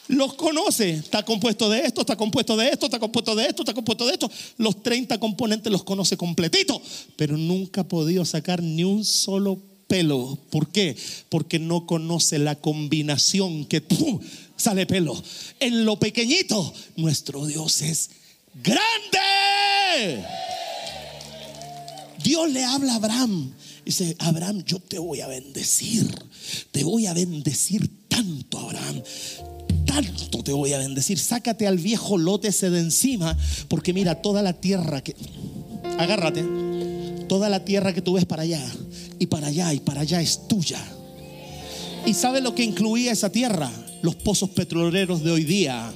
[0.08, 0.90] Los conoce.
[0.90, 4.12] Está compuesto de esto, está compuesto de esto, está compuesto de esto, está compuesto de
[4.14, 4.30] esto.
[4.56, 6.80] Los 30 componentes los conoce completito,
[7.16, 10.38] pero nunca ha podido sacar ni un solo pelo.
[10.50, 10.96] ¿Por qué?
[11.28, 13.82] Porque no conoce la combinación que
[14.56, 15.20] sale pelo.
[15.58, 18.10] En lo pequeñito, nuestro Dios es
[18.62, 20.24] grande.
[22.22, 23.52] Dios le habla a Abraham.
[23.84, 26.06] Dice, Abraham, yo te voy a bendecir.
[26.70, 29.02] Te voy a bendecir tanto, Abraham.
[29.86, 31.18] Tanto te voy a bendecir.
[31.18, 33.36] Sácate al viejo lótese de encima.
[33.68, 35.16] Porque mira, toda la tierra que...
[35.98, 36.67] Agárrate.
[37.28, 38.64] Toda la tierra que tú ves para allá
[39.18, 40.82] y para allá y para allá es tuya.
[42.06, 43.70] ¿Y sabe lo que incluía esa tierra?
[44.02, 45.92] Los pozos petroleros de hoy día.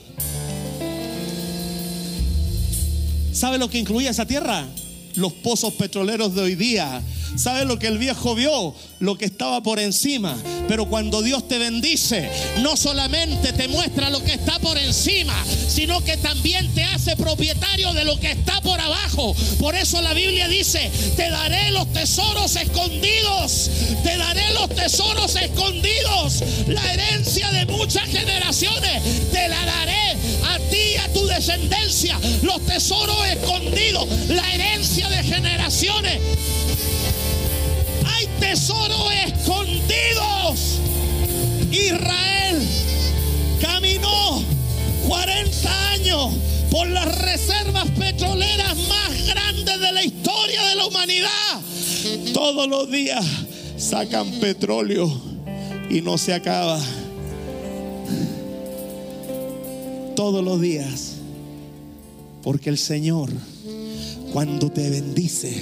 [3.33, 4.67] ¿Sabe lo que incluía esa tierra?
[5.15, 7.03] Los pozos petroleros de hoy día
[7.37, 8.75] ¿Sabe lo que el viejo vio?
[9.01, 10.37] Lo que estaba por encima.
[10.69, 12.29] Pero cuando Dios te bendice,
[12.61, 15.35] no solamente te muestra lo que está por encima,
[15.69, 19.35] sino que también te hace propietario de lo que está por abajo.
[19.59, 23.71] Por eso la Biblia dice, te daré los tesoros escondidos,
[24.03, 30.03] te daré los tesoros escondidos, la herencia de muchas generaciones, te la daré
[30.45, 36.21] a ti y a tu descendencia, los tesoros escondidos, la herencia de generaciones
[38.53, 40.81] tesoros escondidos.
[41.71, 42.59] Israel
[43.61, 44.43] caminó
[45.09, 46.35] 40 años
[46.71, 51.61] por las reservas petroleras más grandes de la historia de la humanidad.
[52.35, 53.25] Todos los días
[53.79, 55.11] sacan petróleo
[55.89, 56.79] y no se acaba.
[60.23, 61.17] Todos los días.
[62.45, 63.29] Porque el Señor,
[64.33, 65.53] cuando te bendice,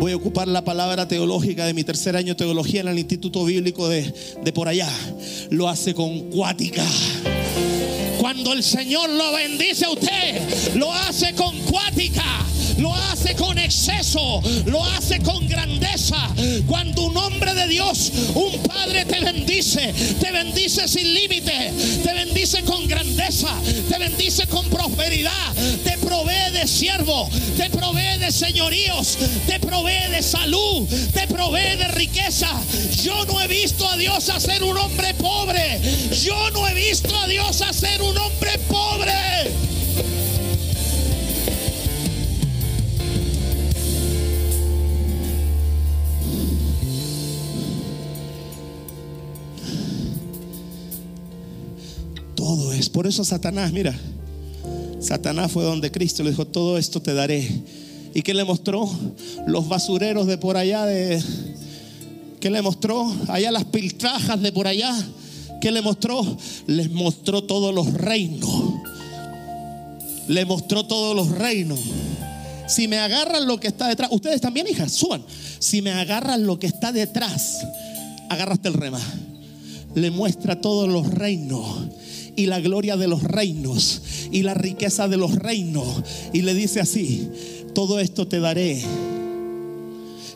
[0.00, 3.44] Voy a ocupar la palabra teológica de mi tercer año de teología en el Instituto
[3.44, 4.12] Bíblico de,
[4.42, 4.88] de por allá.
[5.50, 6.84] Lo hace con cuática.
[8.18, 12.29] Cuando el Señor lo bendice a usted, lo hace con cuática
[12.80, 16.16] lo hace con exceso, lo hace con grandeza.
[16.66, 21.72] Cuando un hombre de Dios, un padre te bendice, te bendice sin límite,
[22.02, 23.54] te bendice con grandeza,
[23.88, 25.54] te bendice con prosperidad,
[25.84, 31.88] te provee de siervo, te provee de señoríos, te provee de salud, te provee de
[31.88, 32.48] riqueza.
[33.02, 35.80] Yo no he visto a Dios hacer un hombre pobre.
[36.22, 39.69] Yo no he visto a Dios hacer un hombre pobre.
[52.92, 53.96] Por eso Satanás, mira,
[55.00, 57.48] Satanás fue donde Cristo le dijo, todo esto te daré.
[58.12, 58.90] ¿Y qué le mostró?
[59.46, 61.22] Los basureros de por allá de...
[62.40, 63.12] ¿Qué le mostró?
[63.28, 64.92] Allá las piltrajas de por allá.
[65.60, 66.24] ¿Qué le mostró?
[66.66, 68.50] Les mostró todos los reinos.
[70.26, 71.78] Le mostró todos los reinos.
[72.66, 75.22] Si me agarran lo que está detrás, ustedes también, hijas, suban.
[75.58, 77.58] Si me agarran lo que está detrás,
[78.28, 79.00] agarraste el rema.
[79.94, 81.90] Le muestra todos los reinos
[82.40, 84.00] y la gloria de los reinos
[84.32, 86.02] y la riqueza de los reinos.
[86.32, 87.28] Y le dice así,
[87.74, 88.82] todo esto te daré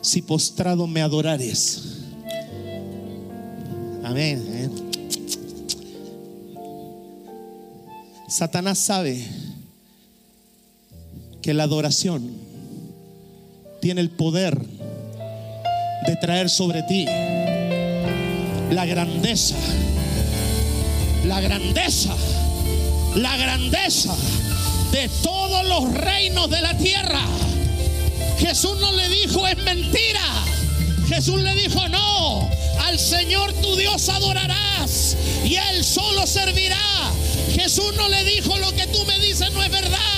[0.01, 1.81] si postrado me adorares.
[4.03, 4.69] Amén.
[8.27, 9.25] Satanás sabe
[11.41, 12.29] que la adoración
[13.81, 14.59] tiene el poder
[16.05, 17.05] de traer sobre ti
[18.71, 19.55] la grandeza,
[21.27, 22.15] la grandeza,
[23.15, 24.15] la grandeza
[24.91, 27.21] de todos los reinos de la tierra.
[28.37, 30.21] Jesús no le dijo es mentira.
[31.07, 32.49] Jesús le dijo no,
[32.85, 36.77] al Señor tu Dios adorarás y Él solo servirá.
[37.53, 40.14] Jesús no le dijo lo que tú me dices no es verdad.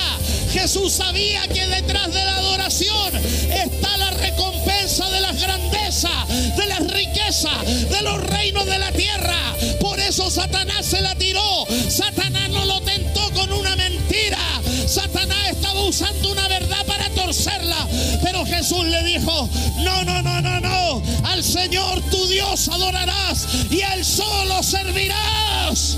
[0.59, 6.27] Jesús sabía que detrás de la adoración está la recompensa de las grandezas,
[6.57, 9.37] de las riquezas, de los reinos de la tierra.
[9.79, 11.67] Por eso Satanás se la tiró.
[11.89, 14.39] Satanás no lo tentó con una mentira.
[14.87, 17.87] Satanás estaba usando una verdad para torcerla.
[18.23, 19.47] Pero Jesús le dijo,
[19.83, 21.03] no, no, no, no, no.
[21.25, 25.97] Al Señor tu Dios adorarás y Él solo servirás.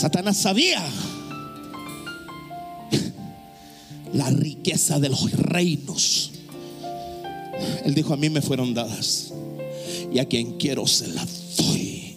[0.00, 0.82] Satanás sabía
[4.14, 6.30] la riqueza de los reinos.
[7.84, 9.30] Él dijo, a mí me fueron dadas
[10.10, 12.16] y a quien quiero se las doy.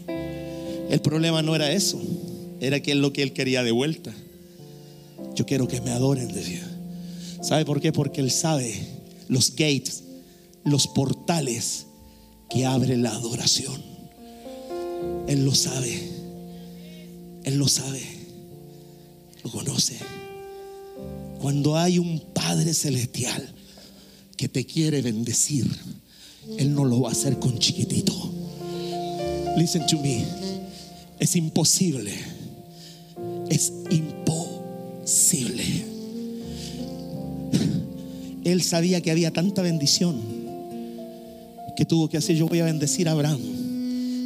[0.89, 2.01] El problema no era eso,
[2.61, 4.13] era que es lo que él quería de vuelta.
[5.36, 6.65] Yo quiero que me adoren, decía.
[7.41, 7.91] ¿Sabe por qué?
[7.91, 8.73] Porque él sabe
[9.27, 10.05] los gates,
[10.63, 11.88] los portales
[12.49, 13.84] que abre la adoración.
[15.27, 16.12] Él lo sabe.
[17.44, 18.02] Él lo sabe.
[19.44, 19.98] Lo conoce.
[21.41, 23.54] Cuando hay un Padre Celestial
[24.38, 25.70] que te quiere bendecir,
[26.58, 28.14] Él no lo va a hacer con chiquitito.
[29.58, 30.26] Listen to me.
[31.20, 32.14] Es imposible.
[33.50, 35.64] Es imposible.
[38.44, 40.22] Él sabía que había tanta bendición
[41.76, 43.62] que tuvo que hacer, yo voy a bendecir a Abraham.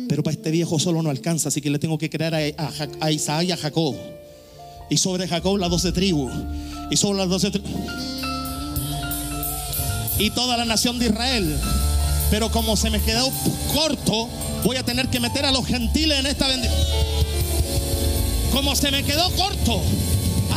[0.08, 2.72] Pero para este viejo solo no alcanza, así que le tengo que crear a, a,
[3.02, 3.96] a Isaac y a Jacob.
[4.90, 6.32] Y sobre Jacob las doce tribus.
[6.90, 7.72] Y sobre las doce tribus.
[10.20, 11.58] Y toda la nación de Israel.
[12.32, 13.32] Pero como se me quedó
[13.74, 14.28] corto,
[14.64, 16.80] voy a tener que meter a los gentiles en esta bendición.
[18.52, 19.82] Como se me quedó corto.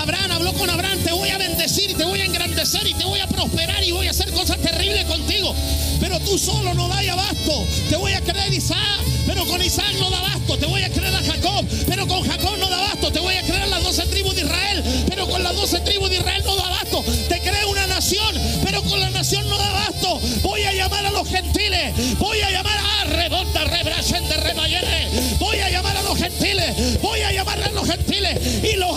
[0.00, 3.04] Abraham habló con Abraham, te voy a bendecir y te voy a engrandecer y te
[3.04, 5.54] voy a prosperar y voy a hacer cosas terribles contigo.
[6.00, 7.66] Pero tú solo no das abasto.
[7.90, 10.56] Te voy a creer Isaac, pero con Isaac no da abasto.
[10.56, 13.12] Te voy a creer a Jacob, pero con Jacob no da abasto.
[13.12, 16.08] Te voy a creer a las doce tribus de Israel, pero con las doce tribus
[16.08, 17.04] de Israel no da abasto.
[17.28, 18.34] Te creo una nación,
[18.64, 20.18] pero con la nación no da abasto.
[20.42, 25.10] Voy a llamar a los gentiles, voy a llamar a Rebonda, Rebrasende, Rebayere.
[25.38, 28.96] Voy a llamar a los gentiles, voy a llamar a los gentiles y los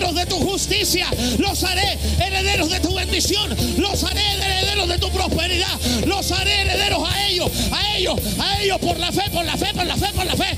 [0.00, 1.06] herederos de tu justicia,
[1.38, 7.08] los haré herederos de tu bendición, los haré herederos de tu prosperidad, los haré herederos
[7.08, 10.06] a ellos, a ellos, a ellos por la fe, por la fe, por la fe,
[10.14, 10.56] por la fe.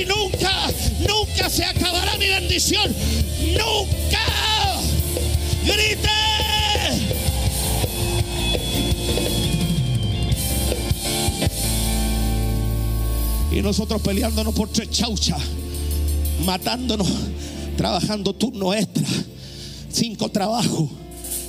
[0.00, 0.52] Y nunca,
[1.00, 2.94] nunca se acabará mi bendición.
[3.40, 4.20] Nunca.
[5.64, 6.08] Grite.
[13.50, 15.38] Y nosotros peleándonos por tres chauchas,
[16.44, 17.08] matándonos,
[17.76, 19.06] trabajando turno extra,
[19.92, 20.90] cinco trabajos,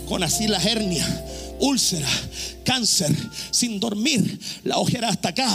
[0.07, 1.05] con así la hernia,
[1.59, 2.07] úlcera,
[2.63, 3.15] cáncer,
[3.51, 5.49] sin dormir, la ojera hasta acá,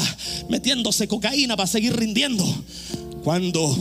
[0.48, 2.44] metiéndose cocaína para seguir rindiendo.
[3.24, 3.76] Cuando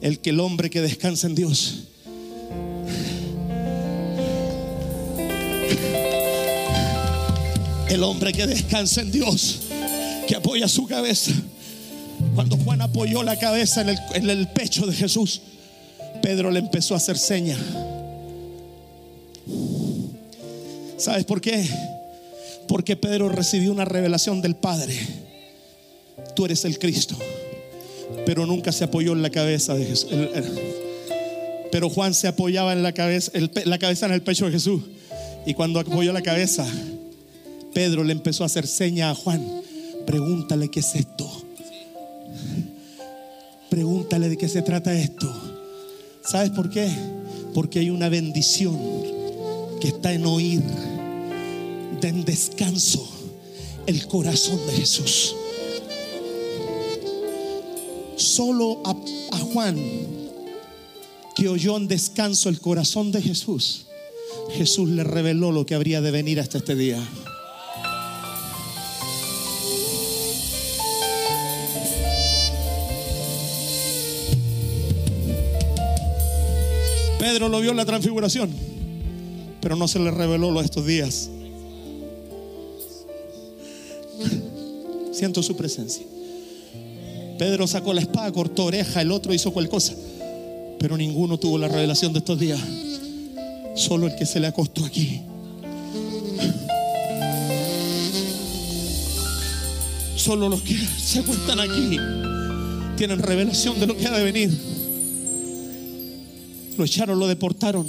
[0.00, 1.84] el que el hombre que descansa en Dios
[7.90, 9.60] el hombre que descansa en Dios,
[10.26, 11.32] que apoya su cabeza.
[12.34, 15.40] Cuando Juan apoyó la cabeza en el, en el pecho de Jesús,
[16.22, 17.56] Pedro le empezó a hacer seña.
[20.96, 21.66] ¿Sabes por qué?
[22.68, 24.94] Porque Pedro recibió una revelación del Padre.
[26.34, 27.16] Tú eres el Cristo.
[28.26, 30.10] Pero nunca se apoyó en la cabeza de Jesús.
[31.72, 33.32] Pero Juan se apoyaba en la cabeza,
[33.64, 34.82] la cabeza en el pecho de Jesús.
[35.46, 36.66] Y cuando apoyó la cabeza,
[37.72, 39.44] Pedro le empezó a hacer seña a Juan.
[40.06, 41.30] Pregúntale qué es esto.
[43.70, 45.49] Pregúntale de qué se trata esto.
[46.22, 46.90] ¿Sabes por qué?
[47.54, 48.78] Porque hay una bendición
[49.80, 50.62] que está en oír,
[52.02, 53.08] en descanso,
[53.86, 55.34] el corazón de Jesús.
[58.16, 59.76] Solo a, a Juan,
[61.34, 63.86] que oyó en descanso el corazón de Jesús,
[64.52, 67.02] Jesús le reveló lo que habría de venir hasta este día.
[77.20, 78.48] Pedro lo vio en la transfiguración,
[79.60, 81.28] pero no se le reveló lo de estos días.
[85.12, 86.02] Siento su presencia.
[87.38, 89.92] Pedro sacó la espada, cortó oreja, el otro hizo cualquier cosa,
[90.78, 92.58] pero ninguno tuvo la revelación de estos días.
[93.74, 95.20] Solo el que se le acostó aquí.
[100.16, 101.98] Solo los que se acuestan aquí
[102.96, 104.79] tienen revelación de lo que ha de venir.
[106.80, 107.86] Lo echaron, lo deportaron,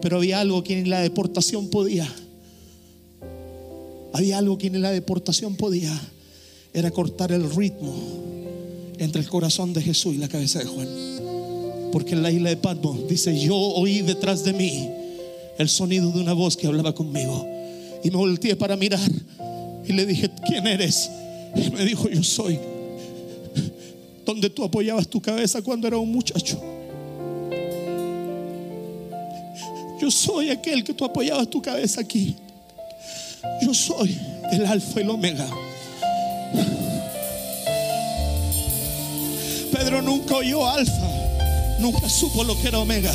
[0.00, 2.10] pero había algo que en la deportación podía.
[4.14, 5.92] Había algo que en la deportación podía.
[6.72, 7.94] Era cortar el ritmo
[8.96, 10.88] entre el corazón de Jesús y la cabeza de Juan.
[11.92, 14.88] Porque en la isla de Patmos dice, yo oí detrás de mí
[15.58, 17.46] el sonido de una voz que hablaba conmigo.
[18.02, 19.10] Y me volteé para mirar
[19.86, 21.10] y le dije, ¿quién eres?
[21.54, 22.58] Y me dijo, yo soy.
[24.24, 26.75] Donde tú apoyabas tu cabeza cuando era un muchacho.
[30.06, 32.36] Yo soy aquel que tú apoyabas tu cabeza aquí.
[33.60, 34.16] Yo soy
[34.52, 35.48] el alfa y el omega.
[39.72, 41.10] Pedro nunca oyó alfa,
[41.80, 43.12] nunca supo lo que era omega.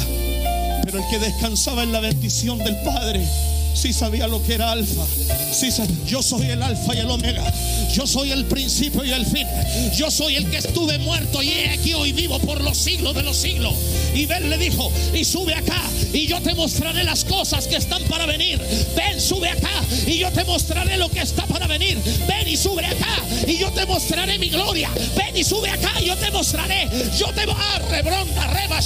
[0.84, 3.26] Pero el que descansaba en la bendición del Padre,
[3.74, 5.06] sí sabía lo que era alfa.
[5.54, 5.70] Sí,
[6.06, 7.54] yo soy el alfa y el omega.
[7.94, 9.48] Yo soy el principio y el fin.
[9.96, 13.24] Yo soy el que estuve muerto y he aquí hoy vivo por los siglos de
[13.24, 13.74] los siglos.
[14.14, 15.82] Y Ben le dijo, y sube acá
[16.14, 18.60] y yo te mostraré las cosas que están para venir.
[18.96, 21.98] Ven, sube acá y yo te mostraré lo que está para venir.
[22.28, 23.18] Ven y sube acá
[23.48, 24.90] y yo te mostraré mi gloria.
[25.16, 26.88] Ven y sube acá y yo te mostraré.
[27.18, 28.80] Yo te voy a rebronda, reba,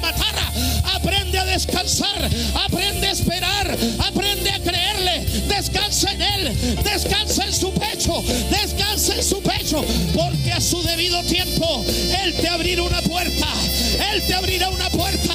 [0.00, 0.52] matarra.
[0.94, 4.73] Aprende a descansar, aprende a esperar, aprende a creerle.
[5.56, 11.22] Descansa en él, descansa en su pecho, descansa en su pecho, porque a su debido
[11.22, 11.84] tiempo
[12.22, 13.46] él te abrirá una puerta.
[14.12, 15.34] Él te abrirá una puerta.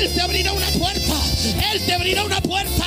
[0.00, 1.14] Él te abrirá una puerta.
[1.72, 2.84] Él te abrirá una puerta.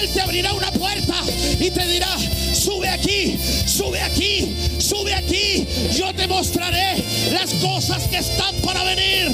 [0.00, 1.14] Él te abrirá una puerta
[1.60, 2.16] y te dirá,
[2.52, 5.66] sube aquí, sube aquí, sube aquí.
[5.96, 7.02] Yo te mostraré
[7.32, 9.28] las cosas que están para venir.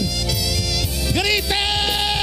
[1.15, 2.16] Grite.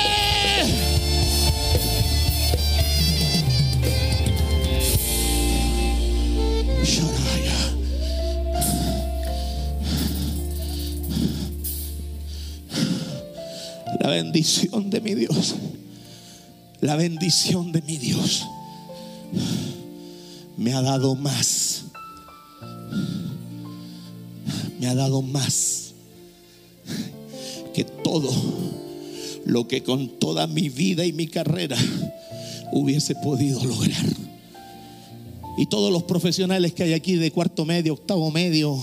[13.99, 15.55] La bendición de mi Dios.
[16.81, 18.43] La bendición de mi Dios
[20.57, 21.85] me ha dado más.
[24.79, 25.93] Me ha dado más
[27.73, 28.29] que todo
[29.45, 31.77] lo que con toda mi vida y mi carrera
[32.73, 34.22] hubiese podido lograr.
[35.57, 38.75] Y todos los profesionales que hay aquí de cuarto medio, octavo medio,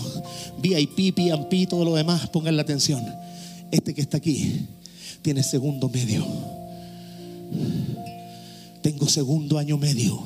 [0.59, 3.05] VIP, PMP, todo lo demás, pongan la atención.
[3.73, 4.67] Este que está aquí
[5.23, 6.25] tiene segundo medio.
[8.83, 10.23] Tengo segundo año medio.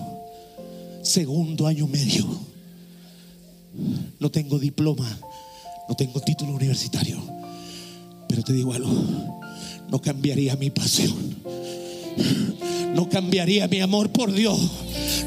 [1.03, 2.27] Segundo año medio.
[4.21, 5.19] No tengo diploma.
[5.89, 7.21] No tengo título universitario.
[8.29, 8.93] Pero te digo algo.
[9.91, 11.13] No cambiaría mi pasión.
[12.95, 14.59] No cambiaría mi amor por Dios.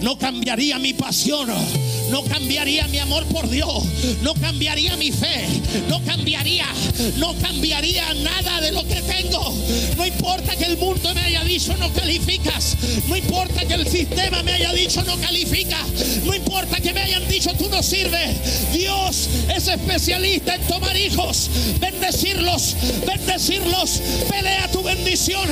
[0.02, 1.50] No cambiaría mi pasión
[2.10, 3.84] no cambiaría mi amor por Dios,
[4.22, 5.46] no cambiaría mi fe,
[5.90, 6.66] no cambiaría,
[7.18, 9.54] no cambiaría nada de lo que tengo.
[9.98, 12.78] No importa que el mundo me haya dicho no calificas,
[13.08, 15.80] no importa que el sistema me haya dicho no califica,
[16.24, 18.72] no importa que me hayan dicho tú no sirves.
[18.74, 22.76] Dios es especialista en tomar hijos, bendecirlos,
[23.06, 24.02] bendecirlos.
[24.30, 25.48] Pelea tu bendición,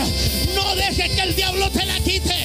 [0.55, 2.35] no dejes que el diablo te la quite.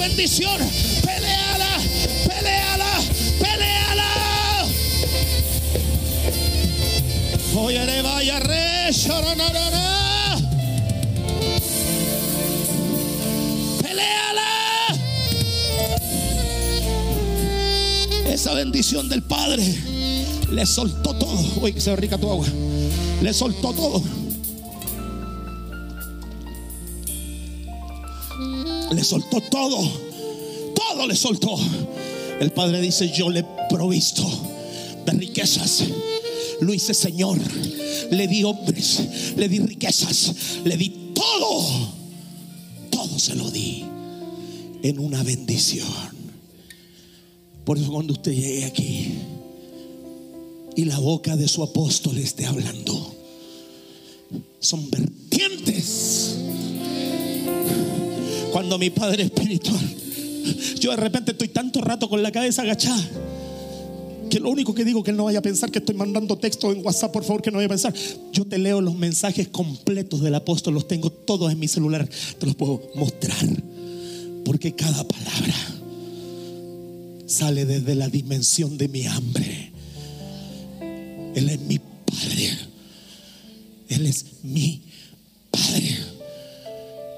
[0.00, 0.58] Bendición,
[1.04, 1.78] peleala,
[2.26, 2.92] peleala,
[3.38, 4.66] peleala.
[7.54, 10.38] Oye, vaya re, shoronarana.
[13.82, 14.48] Peleala.
[18.26, 19.62] Esa bendición del Padre
[20.50, 21.38] le soltó todo.
[21.60, 22.46] Uy, que se rica tu agua.
[23.20, 24.19] Le soltó todo.
[28.90, 29.78] Le soltó todo.
[30.74, 31.56] Todo le soltó.
[32.40, 34.28] El padre dice, yo le he provisto
[35.06, 35.84] de riquezas.
[36.60, 37.38] Lo hice Señor.
[38.10, 40.34] Le di hombres, le di riquezas,
[40.64, 41.92] le di todo.
[42.90, 43.84] Todo se lo di
[44.82, 45.86] en una bendición.
[47.64, 49.14] Por eso cuando usted llegue aquí
[50.76, 53.14] y la boca de su apóstol esté hablando,
[54.58, 54.88] son.
[58.70, 59.80] Cuando mi padre espiritual,
[60.78, 63.04] yo de repente estoy tanto rato con la cabeza agachada
[64.30, 66.70] que lo único que digo que él no vaya a pensar que estoy mandando texto
[66.70, 67.92] en WhatsApp, por favor, que no vaya a pensar.
[68.32, 72.08] Yo te leo los mensajes completos del apóstol, los tengo todos en mi celular,
[72.38, 73.44] te los puedo mostrar.
[74.44, 75.56] Porque cada palabra
[77.26, 79.72] sale desde la dimensión de mi hambre.
[81.34, 82.50] Él es mi Padre.
[83.88, 84.80] Él es mi
[85.50, 85.99] Padre.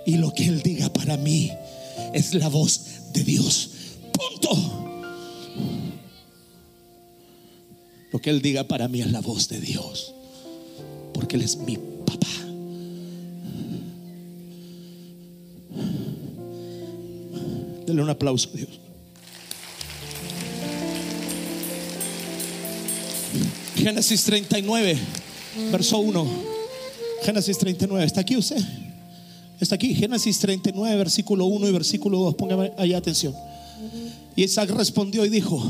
[0.05, 1.51] Y lo que Él diga para mí
[2.13, 3.71] es la voz de Dios.
[4.13, 4.83] Punto.
[8.11, 10.15] Lo que Él diga para mí es la voz de Dios.
[11.15, 12.27] Porque Él es mi papá.
[17.87, 18.81] Dele un aplauso a Dios.
[23.77, 24.97] Génesis 39,
[25.73, 26.27] verso 1.
[27.25, 28.05] Génesis 39.
[28.05, 28.63] ¿Está aquí usted?
[29.63, 29.95] Está aquí.
[29.95, 32.35] Génesis 39, versículo 1 y versículo 2.
[32.35, 33.33] Póngame ahí atención.
[34.35, 35.63] Y Isaac respondió y dijo,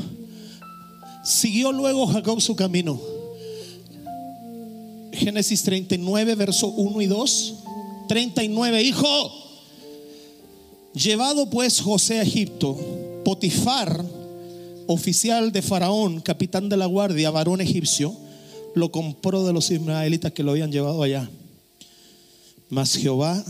[1.22, 2.98] siguió luego Jacob su camino.
[5.12, 7.54] Génesis 39, verso 1 y 2.
[8.08, 9.30] 39, hijo.
[10.94, 12.74] Llevado pues José a Egipto,
[13.26, 14.02] Potifar,
[14.86, 18.16] oficial de Faraón, capitán de la guardia, varón egipcio,
[18.74, 21.28] lo compró de los israelitas que lo habían llevado allá.
[22.70, 23.44] Mas Jehová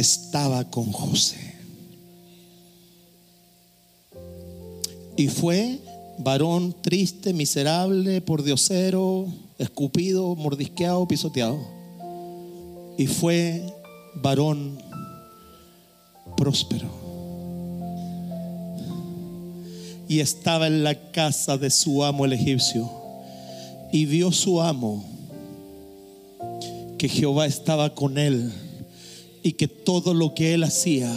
[0.00, 1.54] estaba con José.
[5.16, 5.78] Y fue
[6.18, 9.26] varón triste, miserable, por diosero,
[9.58, 11.58] escupido, mordisqueado, pisoteado.
[12.96, 13.62] Y fue
[14.14, 14.78] varón
[16.36, 16.88] próspero.
[20.08, 22.90] Y estaba en la casa de su amo el egipcio.
[23.92, 25.04] Y vio su amo
[26.96, 28.50] que Jehová estaba con él
[29.42, 31.10] y que todo lo que él hacía,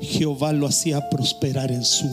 [0.00, 2.08] Jehová lo hacía prosperar en su.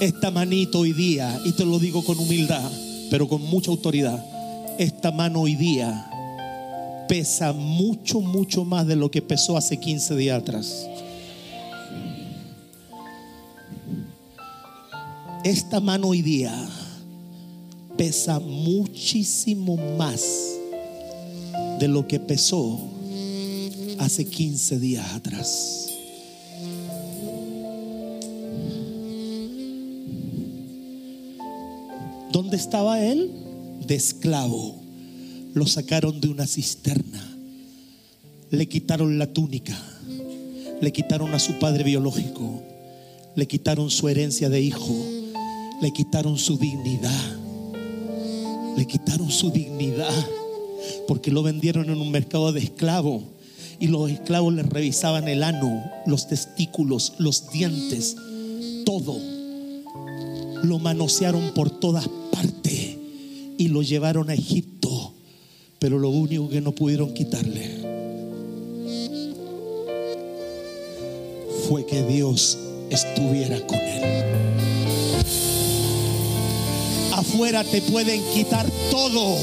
[0.00, 2.70] Esta manito hoy día, y te lo digo con humildad,
[3.10, 4.24] pero con mucha autoridad,
[4.78, 6.10] esta mano hoy día
[7.08, 10.88] pesa mucho, mucho más de lo que pesó hace 15 días atrás.
[15.44, 16.52] Esta mano hoy día
[17.96, 20.57] pesa muchísimo más
[21.78, 22.80] de lo que pesó
[23.98, 25.88] hace 15 días atrás.
[32.32, 33.30] ¿Dónde estaba él?
[33.86, 34.76] De esclavo.
[35.54, 37.24] Lo sacaron de una cisterna.
[38.50, 39.76] Le quitaron la túnica.
[40.80, 42.62] Le quitaron a su padre biológico.
[43.34, 44.94] Le quitaron su herencia de hijo.
[45.80, 47.36] Le quitaron su dignidad.
[48.76, 50.14] Le quitaron su dignidad.
[51.06, 53.22] Porque lo vendieron en un mercado de esclavo.
[53.80, 58.16] Y los esclavos le revisaban el ano, los testículos, los dientes,
[58.84, 59.16] todo.
[60.62, 62.96] Lo manosearon por todas partes
[63.56, 65.12] y lo llevaron a Egipto.
[65.78, 67.78] Pero lo único que no pudieron quitarle
[71.68, 72.58] fue que Dios
[72.90, 74.24] estuviera con él.
[77.12, 79.36] Afuera te pueden quitar todo.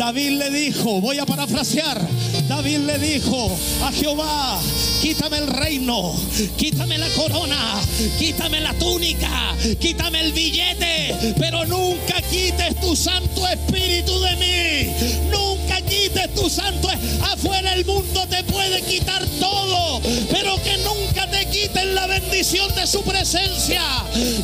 [0.00, 2.00] David le dijo, voy a parafrasear,
[2.48, 4.58] David le dijo a Jehová,
[5.02, 6.16] quítame el reino,
[6.56, 7.78] quítame la corona,
[8.18, 14.90] quítame la túnica, quítame el billete, pero nunca quites tu Santo Espíritu de mí.
[15.30, 16.88] Nunca quites tu Santo.
[17.30, 22.86] Afuera el mundo te puede quitar todo, pero que nunca te quiten la bendición de
[22.86, 23.82] su presencia.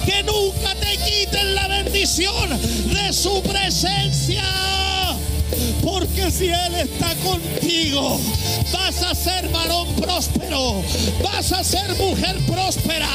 [0.05, 2.51] Que nunca te quiten la bendición
[2.93, 4.45] de su presencia.
[5.87, 8.21] Porque si Él está contigo,
[8.73, 10.83] vas a ser varón próspero,
[11.23, 13.09] vas a ser mujer próspera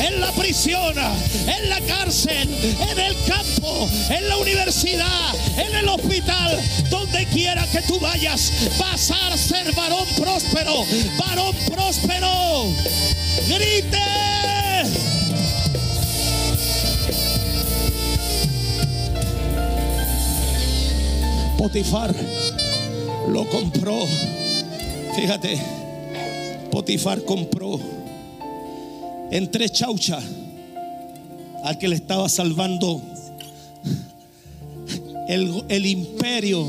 [0.00, 0.92] en la prisión,
[1.46, 2.48] en la cárcel,
[2.90, 6.60] en el campo, en la universidad, en el hospital,
[6.90, 10.84] donde quiera que tú vayas, vas a ser varón próspero,
[11.16, 12.66] varón próspero.
[13.46, 14.02] Grite.
[21.66, 22.14] Potifar
[23.28, 23.98] lo compró
[25.16, 25.60] Fíjate,
[26.70, 27.80] Potifar compró
[29.32, 30.22] en tres chauchas
[31.64, 33.02] al que le estaba salvando
[35.26, 36.64] el, el imperio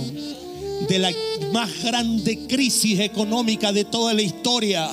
[0.90, 1.12] de la
[1.54, 4.90] más grande crisis económica de toda la historia.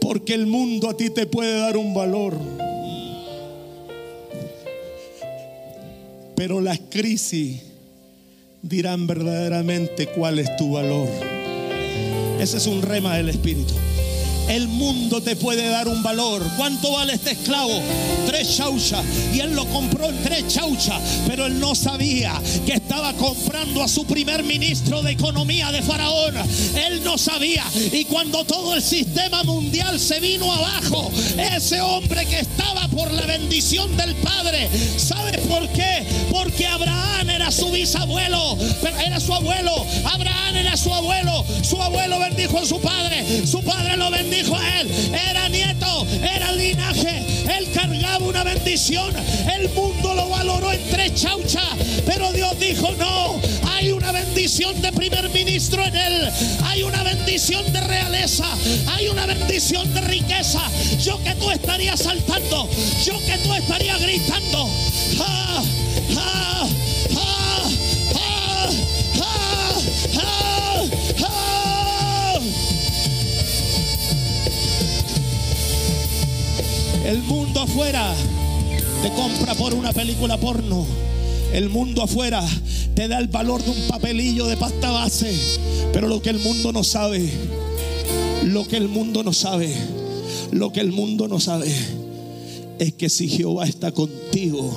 [0.00, 2.59] Porque el mundo a ti te puede dar un valor.
[6.40, 7.60] Pero las crisis
[8.62, 11.06] dirán verdaderamente cuál es tu valor.
[12.40, 13.74] Ese es un rema del Espíritu.
[14.50, 16.44] El mundo te puede dar un valor.
[16.56, 17.80] ¿Cuánto vale este esclavo?
[18.26, 19.04] Tres chauchas.
[19.32, 21.00] Y él lo compró en tres chauchas.
[21.28, 22.32] Pero él no sabía
[22.66, 26.34] que estaba comprando a su primer ministro de economía de Faraón.
[26.74, 27.64] Él no sabía.
[27.92, 33.26] Y cuando todo el sistema mundial se vino abajo, ese hombre que estaba por la
[33.26, 36.04] bendición del Padre, ¿sabe por qué?
[36.28, 38.58] Porque Abraham era su bisabuelo.
[39.06, 39.86] Era su abuelo.
[40.12, 41.44] Abraham era su abuelo.
[41.62, 43.46] Su abuelo bendijo a su padre.
[43.46, 44.90] Su padre lo bendijo dijo a él.
[45.28, 47.24] Era nieto, era linaje.
[47.56, 49.14] Él cargaba una bendición.
[49.52, 51.64] El mundo lo valoró en tres chauchas.
[52.06, 56.30] Pero Dios dijo, no, hay una bendición de primer ministro en él.
[56.64, 58.46] Hay una bendición de realeza.
[58.88, 60.62] Hay una bendición de riqueza.
[61.02, 62.68] Yo que tú estarías saltando.
[63.04, 64.68] Yo que tú estarías gritando.
[65.20, 65.62] ¡Ah!
[77.10, 78.14] El mundo afuera
[79.02, 80.86] te compra por una película porno.
[81.52, 82.40] El mundo afuera
[82.94, 85.34] te da el valor de un papelillo de pasta base.
[85.92, 87.28] Pero lo que el mundo no sabe,
[88.44, 89.74] lo que el mundo no sabe,
[90.52, 91.74] lo que el mundo no sabe
[92.78, 94.72] es que si Jehová está contigo,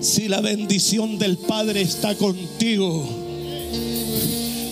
[0.00, 3.06] si la bendición del Padre está contigo,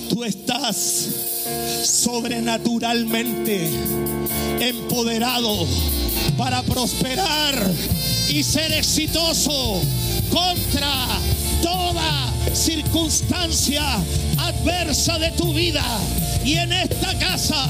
[0.08, 1.23] tú estás
[1.84, 3.70] sobrenaturalmente
[4.60, 5.66] empoderado
[6.36, 7.54] para prosperar
[8.28, 9.80] y ser exitoso
[10.30, 11.06] contra
[11.62, 13.82] toda circunstancia
[14.38, 15.84] adversa de tu vida.
[16.44, 17.66] Y en esta casa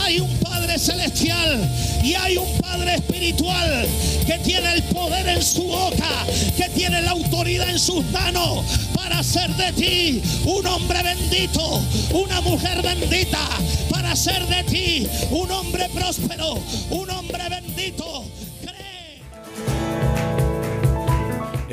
[0.00, 1.68] hay un Padre celestial
[2.02, 3.86] y hay un Padre espiritual
[4.26, 6.26] que tiene el poder en su boca,
[6.56, 11.82] que tiene la autoridad en sus manos para hacer de ti un hombre bendito,
[12.12, 13.48] una mujer bendita,
[13.90, 16.58] para hacer de ti un hombre próspero,
[16.90, 18.24] un hombre bendito.